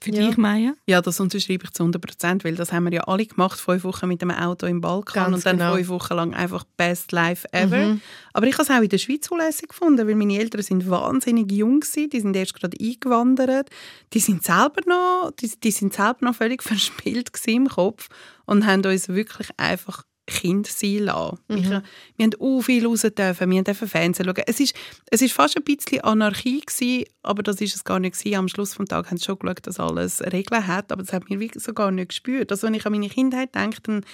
[0.04, 0.26] Für Ja.
[0.26, 0.74] dich, Maya?
[0.86, 3.84] Ja, das unterschreibe ich zu 100 Prozent, weil das haben wir ja alle gemacht, fünf
[3.84, 5.74] Wochen mit dem Auto im Balkan Ganz und dann genau.
[5.76, 7.96] fünf Wochen lang einfach best life ever.
[8.34, 11.50] Aber ich habe es auch in der Schweiz unlässig gefunden, weil meine Eltern sind wahnsinnig
[11.50, 13.70] jung waren, die sind erst gerade eingewandert,
[14.12, 18.08] die sind selber noch, die, die sind selber noch völlig verspielt gewesen im Kopf
[18.44, 21.38] und haben uns wirklich einfach Kind sein lassen.
[21.48, 21.82] Ich, wir
[22.20, 24.44] haben auch viel raus dürfen, wir dürfen Fernsehen schauen.
[24.46, 24.74] Es ist,
[25.10, 28.36] es ist fast ein bisschen Anarchie gewesen, aber das ist es gar nicht gewesen.
[28.36, 31.28] Am Schluss des Tages haben sie schon geschaut, dass alles Regeln hat, aber das hat
[31.28, 32.50] mir wirklich so gar nicht gespürt.
[32.50, 34.04] Also wenn ich an meine Kindheit denke, dann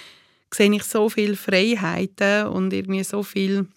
[0.53, 3.67] sehe ich so viele Freiheiten und irgendwie so viel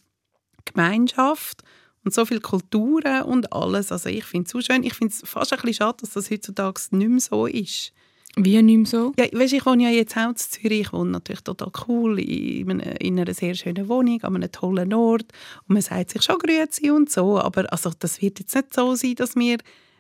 [0.65, 1.63] Gemeinschaft
[2.05, 3.93] und so viele Kulturen und alles.
[3.93, 4.83] Also ich finde es so schön.
[4.83, 7.93] Ich finde es fast ein bisschen schade, dass das heutzutage nicht mehr so ist.
[8.37, 9.13] Wie nicht mehr so?
[9.17, 10.81] Ja, weißt, ich wohne ja jetzt auch in Zürich.
[10.81, 14.93] Ich wohne natürlich total cool in, einer- in einer sehr schönen Wohnung, an einem tollen
[14.93, 15.27] Ort.
[15.69, 17.39] Und man sagt sich schon Grüezi und so.
[17.39, 19.59] Aber also, das wird jetzt nicht so sein, dass wir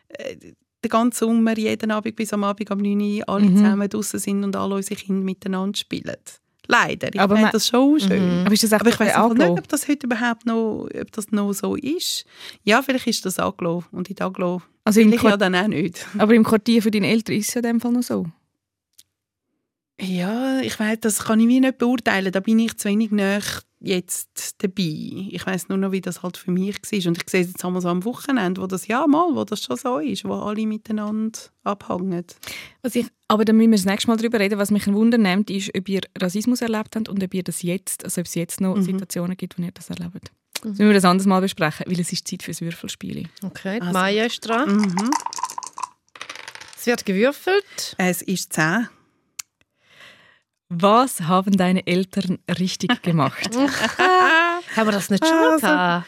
[0.08, 4.18] äh, den ganzen Sommer, jeden Abend bis am Abend um 9 Uhr alle zusammen draußen
[4.18, 6.16] sind und alle unsere Kinder miteinander spielen.
[6.66, 7.08] Leider.
[7.14, 8.44] Ich Aber man- das schon schön.
[8.44, 11.52] Aber ist das Aber ich weiß nicht, ob das heute überhaupt noch, ob das noch
[11.52, 12.24] so ist.
[12.62, 13.88] Ja, vielleicht ist das angelaufen.
[13.96, 16.06] Und in Aglo Also im ich ja Quart- dann auch nicht.
[16.18, 18.26] Aber im Quartier von deinen Eltern ist es ja in dem Fall noch so.
[20.00, 22.32] Ja, ich weiß, das kann ich wie nicht beurteilen.
[22.32, 23.40] Da bin ich zu wenig näher
[23.84, 25.28] jetzt dabei.
[25.30, 27.06] Ich weiß nur noch, wie das halt für mich war.
[27.08, 29.62] Und ich sehe es jetzt einmal so am Wochenende, wo das ja mal, wo das
[29.62, 32.24] schon so ist, wo alle miteinander abhängen.
[32.82, 34.58] Was ich, aber dann müssen wir das nächste Mal darüber reden.
[34.58, 37.62] Was mich ein Wunder nimmt, ist, ob ihr Rassismus erlebt habt und ob ihr das
[37.62, 40.30] jetzt, also ob es jetzt noch Situationen gibt, wo ihr das erlebt.
[40.54, 43.28] Das müssen wir das anders mal besprechen, weil es ist Zeit fürs Würfelspiel.
[43.44, 44.76] Okay, Also- Maya ist dran.
[44.76, 45.10] Mhm.
[46.78, 47.94] Es wird gewürfelt.
[47.98, 48.88] Es ist 10.
[50.68, 53.50] Was haben deine Eltern richtig gemacht?
[54.76, 56.06] Haben wir das nicht schon Also- gehabt?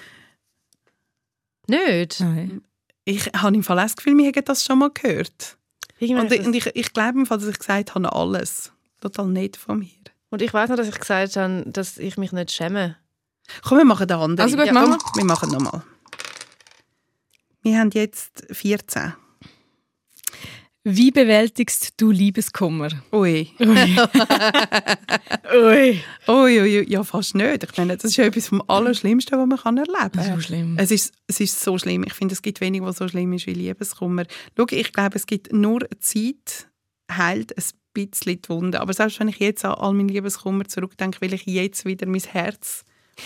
[1.68, 2.20] Nicht?
[2.20, 2.62] Nein.
[3.04, 5.56] Ich habe im Fall das Gefühl, wir hätten das schon mal gehört.
[6.00, 8.72] Und, und ich, ich glaube im Fall, dass ich gesagt habe, alles.
[9.00, 9.88] Total nett von mir.
[10.30, 12.96] Und ich weiß noch, dass ich gesagt habe, dass ich mich nicht schäme.
[13.62, 14.40] Komm, wir machen den anderen.
[14.40, 15.82] Also gut, ja, machen komm, wir machen nochmal.
[17.62, 19.14] Wir haben jetzt 14.
[20.88, 22.90] Wie bewältigst du Liebeskummer?
[23.10, 23.48] Ui.
[23.58, 23.96] Ui.
[26.28, 27.64] Ui, ui, ui, ja, fast nicht.
[27.64, 30.36] Ich meine, das ist ja etwas vom Allerschlimmsten, was man kann erleben kann.
[30.36, 30.76] So schlimm.
[30.78, 32.04] Es ist, es ist so schlimm.
[32.06, 34.26] Ich finde, es gibt wenig, was so schlimm ist wie Liebeskummer.
[34.56, 36.68] Schau, ich glaube, es gibt nur Zeit,
[37.10, 38.80] heilt ein bisschen die Wunde.
[38.80, 42.20] Aber selbst wenn ich jetzt an all meinen Liebeskummer zurückdenke, will ich jetzt wieder mein
[42.20, 42.84] Herz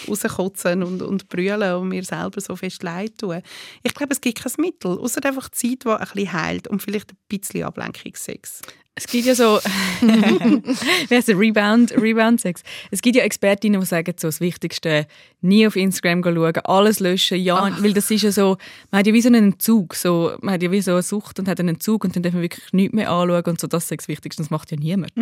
[0.08, 3.42] rauskotzen und, und brüllen und mir selber so fest leid tun.
[3.82, 7.12] Ich glaube, es gibt kein Mittel, außer einfach Zeit, die ein bisschen heilt und vielleicht
[7.12, 8.62] ein bisschen Ablenkungssex.
[8.96, 9.58] Es gibt ja so,
[10.00, 12.62] wie heißt es, Rebound, Rebound Sex.
[12.90, 15.06] Es gibt ja Expertinnen, die sagen, so das Wichtigste,
[15.40, 17.82] nie auf Instagram schauen, alles löschen, ja, Ach.
[17.82, 18.58] weil das ist ja so,
[18.90, 21.38] man hat ja wie so einen Entzug, so, man hat ja wie so eine Sucht
[21.38, 23.84] und hat einen Entzug und dann darf man wirklich nichts mehr anschauen und so, das
[23.90, 25.12] ist das Wichtigste, das macht ja niemand.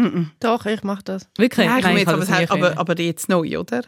[0.40, 1.28] Doch, ich mache das.
[1.36, 1.66] Wirklich?
[1.68, 2.78] Nein, Nein, ich ich aber, hat- aber, können.
[2.78, 3.82] aber jetzt neu, oder?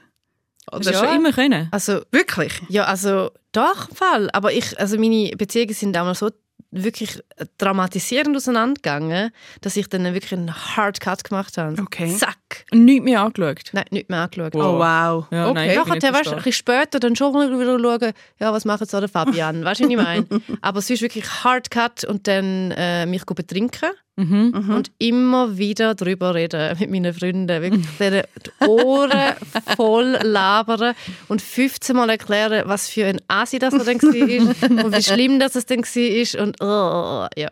[0.67, 1.69] Das hast du schon immer können.
[1.71, 2.61] Also, Wirklich?
[2.69, 4.31] ja, also doch, Fall.
[4.33, 6.31] Aber ich, also meine Beziehungen sind damals so
[6.71, 7.21] wirklich
[7.59, 9.31] dramatisierend auseinandergegangen,
[9.61, 11.81] dass ich dann wirklich einen Hard Cut gemacht habe.
[11.81, 12.15] Okay.
[12.15, 12.65] Zack.
[12.71, 13.71] Und nichts mehr angeschaut.
[13.73, 14.55] Nein, nicht mehr angeschaut.
[14.55, 14.63] Wow.
[14.65, 15.27] Oh, wow.
[15.31, 15.55] Ja, okay.
[15.55, 15.75] nein.
[15.77, 19.01] Nachher, nicht weißt, ein bisschen später dann schon wieder schauen, ja, was macht jetzt auch
[19.01, 19.65] der Fabian?
[19.65, 20.27] Weißt du, was ich meine?
[20.61, 23.91] Aber es ist wirklich Hard Cut und dann äh, mich betrinken
[24.21, 24.71] Mhm.
[24.75, 27.49] und immer wieder darüber reden mit meinen Freunden.
[27.63, 27.87] Wirklich
[28.61, 29.35] die Ohren
[29.77, 30.95] voll labern
[31.29, 35.55] und 15 Mal erklären, was für ein Asi das dann war und wie schlimm das
[35.57, 36.43] es dann war.
[36.43, 37.49] Und oh, ja.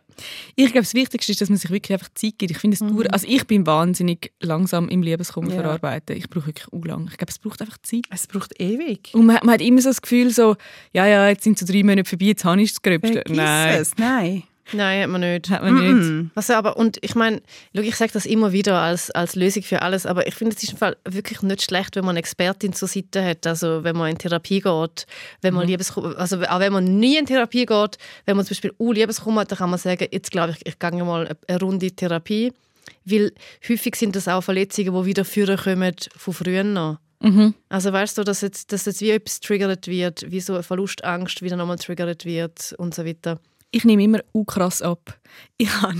[0.57, 2.51] Ich glaube, das Wichtigste ist, dass man sich wirklich einfach Zeit gibt.
[2.51, 5.63] Ich finde es dauert- also ich bin wahnsinnig langsam im Liebeskummer Ja.
[5.63, 6.17] verarbeiten.
[6.17, 7.09] Ich brauche wirklich u lang.
[7.11, 8.05] Ich glaube, es braucht einfach Zeit.
[8.11, 9.11] Es braucht ewig.
[9.15, 10.57] Und man, man hat immer so das Gefühl, so,
[10.93, 13.23] ja, ja, jetzt sind so drei Monate vorbei, jetzt habe ich das Gröbste.
[13.29, 13.93] Nein, es.
[13.97, 14.43] Nein.
[14.73, 15.51] Nein, hat man nicht.
[15.51, 16.11] hat man nicht.
[16.11, 16.31] Mm-mm.
[16.35, 17.41] Was aber, und ich meine,
[17.73, 20.73] ich sage das immer wieder als, als Lösung für alles, aber ich finde, es ist
[20.73, 23.47] im Fall wirklich nicht schlecht, wenn man eine Expertin zur Seite hat.
[23.47, 25.07] Also, wenn man in Therapie geht,
[25.43, 28.73] wenn man Liebeskummer, also auch wenn man nie in Therapie geht, wenn man zum Beispiel
[28.79, 31.87] uh, Liebeskummer hat, dann kann man sagen, jetzt glaube ich, ich gehe mal eine Runde
[31.87, 32.53] in Therapie.
[33.05, 33.33] Weil
[33.69, 36.99] häufig sind das auch Verletzungen, die wieder führen kommen von früher noch.
[37.21, 37.55] Mhm.
[37.69, 41.43] Also weißt du, dass jetzt, dass jetzt wie etwas triggert wird, wie so eine Verlustangst
[41.43, 43.41] wieder nochmal triggert wird und so weiter.
[43.71, 45.19] Ich nehme immer u krass ab.
[45.59, 45.99] Ich habe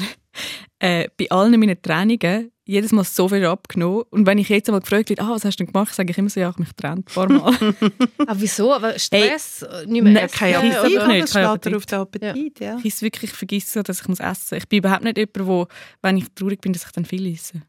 [0.79, 4.03] äh, bei allen meinen Trainungen jedes Mal so viel abgenommen.
[4.11, 6.19] Und wenn ich jetzt einmal gefragt werde, ah, was hast du denn gemacht, sage ich
[6.19, 7.75] immer so, ja, ich habe mich getrennt, ein paar Mal.
[8.19, 8.73] Aber wieso?
[8.75, 9.65] Aber Stress?
[9.87, 10.37] nicht mehr Nein, essen?
[10.39, 10.87] Kein Ja, Appetit, oder?
[11.05, 11.07] oder?
[11.09, 11.77] nicht, Das kein schlägt Appetit.
[11.77, 12.77] auf den Appetit, ja.
[12.79, 14.53] ich esse wirklich vergesse, dass ich muss essen muss.
[14.53, 15.67] Ich bin überhaupt nicht jemand, wo,
[16.03, 17.63] wenn ich traurig bin, dass ich dann viel esse.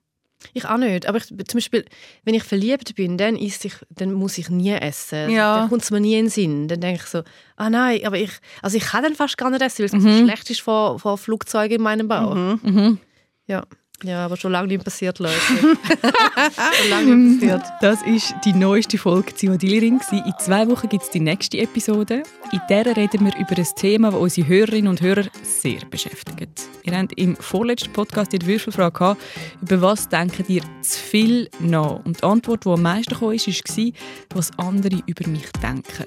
[0.53, 1.05] Ich auch nicht.
[1.05, 1.85] Aber ich, zum Beispiel,
[2.23, 5.29] wenn ich verliebt bin, dann, isse ich, dann muss ich nie essen.
[5.29, 5.59] Ja.
[5.59, 6.67] Dann kommt es mir nie in den Sinn.
[6.67, 7.23] Dann denke ich so,
[7.57, 8.31] ah nein, aber ich,
[8.61, 10.01] also ich kann dann fast gar nicht essen, weil es Mhm.
[10.19, 12.35] so schlecht ist vor, vor Flugzeugen in meinem Bauch.
[12.35, 12.99] Mhm.
[13.47, 13.65] Ja.
[14.03, 15.35] Ja, aber schon lange nicht passiert, Leute.
[15.61, 17.63] schon lange nicht passiert.
[17.81, 19.99] Das ist die neueste Folge Zivadili-Ring.
[20.11, 22.23] In zwei Wochen gibt es die nächste Episode.
[22.51, 26.69] In der reden wir über ein Thema, das unsere Hörerinnen und Hörer sehr beschäftigt.
[26.83, 29.21] Ihr habt im vorletzten Podcast die Würfelfrage gehabt,
[29.61, 31.99] über was denkt ihr zu viel nach?
[32.05, 33.91] Und die Antwort, die am meisten kam, ist, war,
[34.35, 36.05] was andere über mich denken.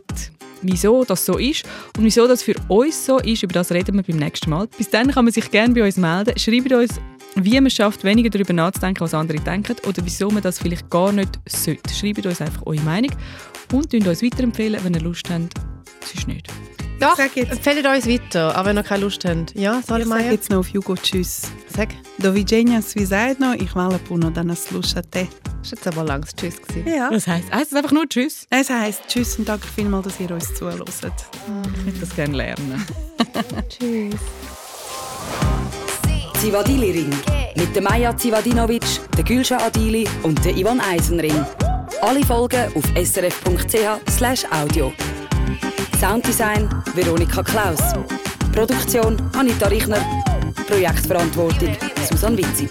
[0.63, 1.65] Wieso das so ist
[1.99, 4.69] und wieso das für uns so ist, über das reden wir beim nächsten Mal.
[4.79, 6.39] Bis dann kann man sich gerne bei uns melden.
[6.39, 7.01] Schreibt uns,
[7.37, 10.89] wie man es schafft, weniger darüber nachzudenken, was andere denken oder wieso man das vielleicht
[10.91, 11.95] gar nicht sollte.
[11.95, 13.11] Schreibt uns einfach eure Meinung
[13.73, 15.55] und uns weiterempfehlen, wenn ihr Lust habt.
[16.05, 16.49] Sonst nicht.
[17.01, 19.55] Doch, empfehlt uns weiter, auch wenn ihr keine Lust habt.
[19.57, 20.33] Ja, soll ich Ich sage mal?
[20.33, 21.43] jetzt noch auf Hugo Tschüss.
[21.75, 21.89] Sag.
[22.19, 25.27] Do widzenia, svisajno i hvala puno da nas slušate.
[25.63, 26.61] Das war jetzt aber langs Tschüss.
[26.63, 26.87] Gewesen.
[26.95, 27.09] Ja.
[27.11, 27.53] Was heisst?
[27.53, 28.47] Heisst es einfach nur Tschüss?
[28.51, 30.89] Es heisst Tschüss und danke vielmals, dass ihr uns zuhört.
[30.89, 32.87] Ich würde das gerne lernen.
[33.69, 34.15] Tschüss.
[36.43, 37.15] Zivadili Ring.
[37.55, 38.83] Mit der Maja Zivadinovic,
[39.17, 41.47] der Gülscha Adili und der Ivan Eisenring.
[42.01, 44.93] Alle Folgen auf srf.ch audio.
[46.01, 47.79] Sounddesign Veronika Klaus.
[48.53, 50.05] Produktion Anita Richner.
[50.67, 51.77] Projektverantwortung
[52.11, 52.71] Susanne Witzig.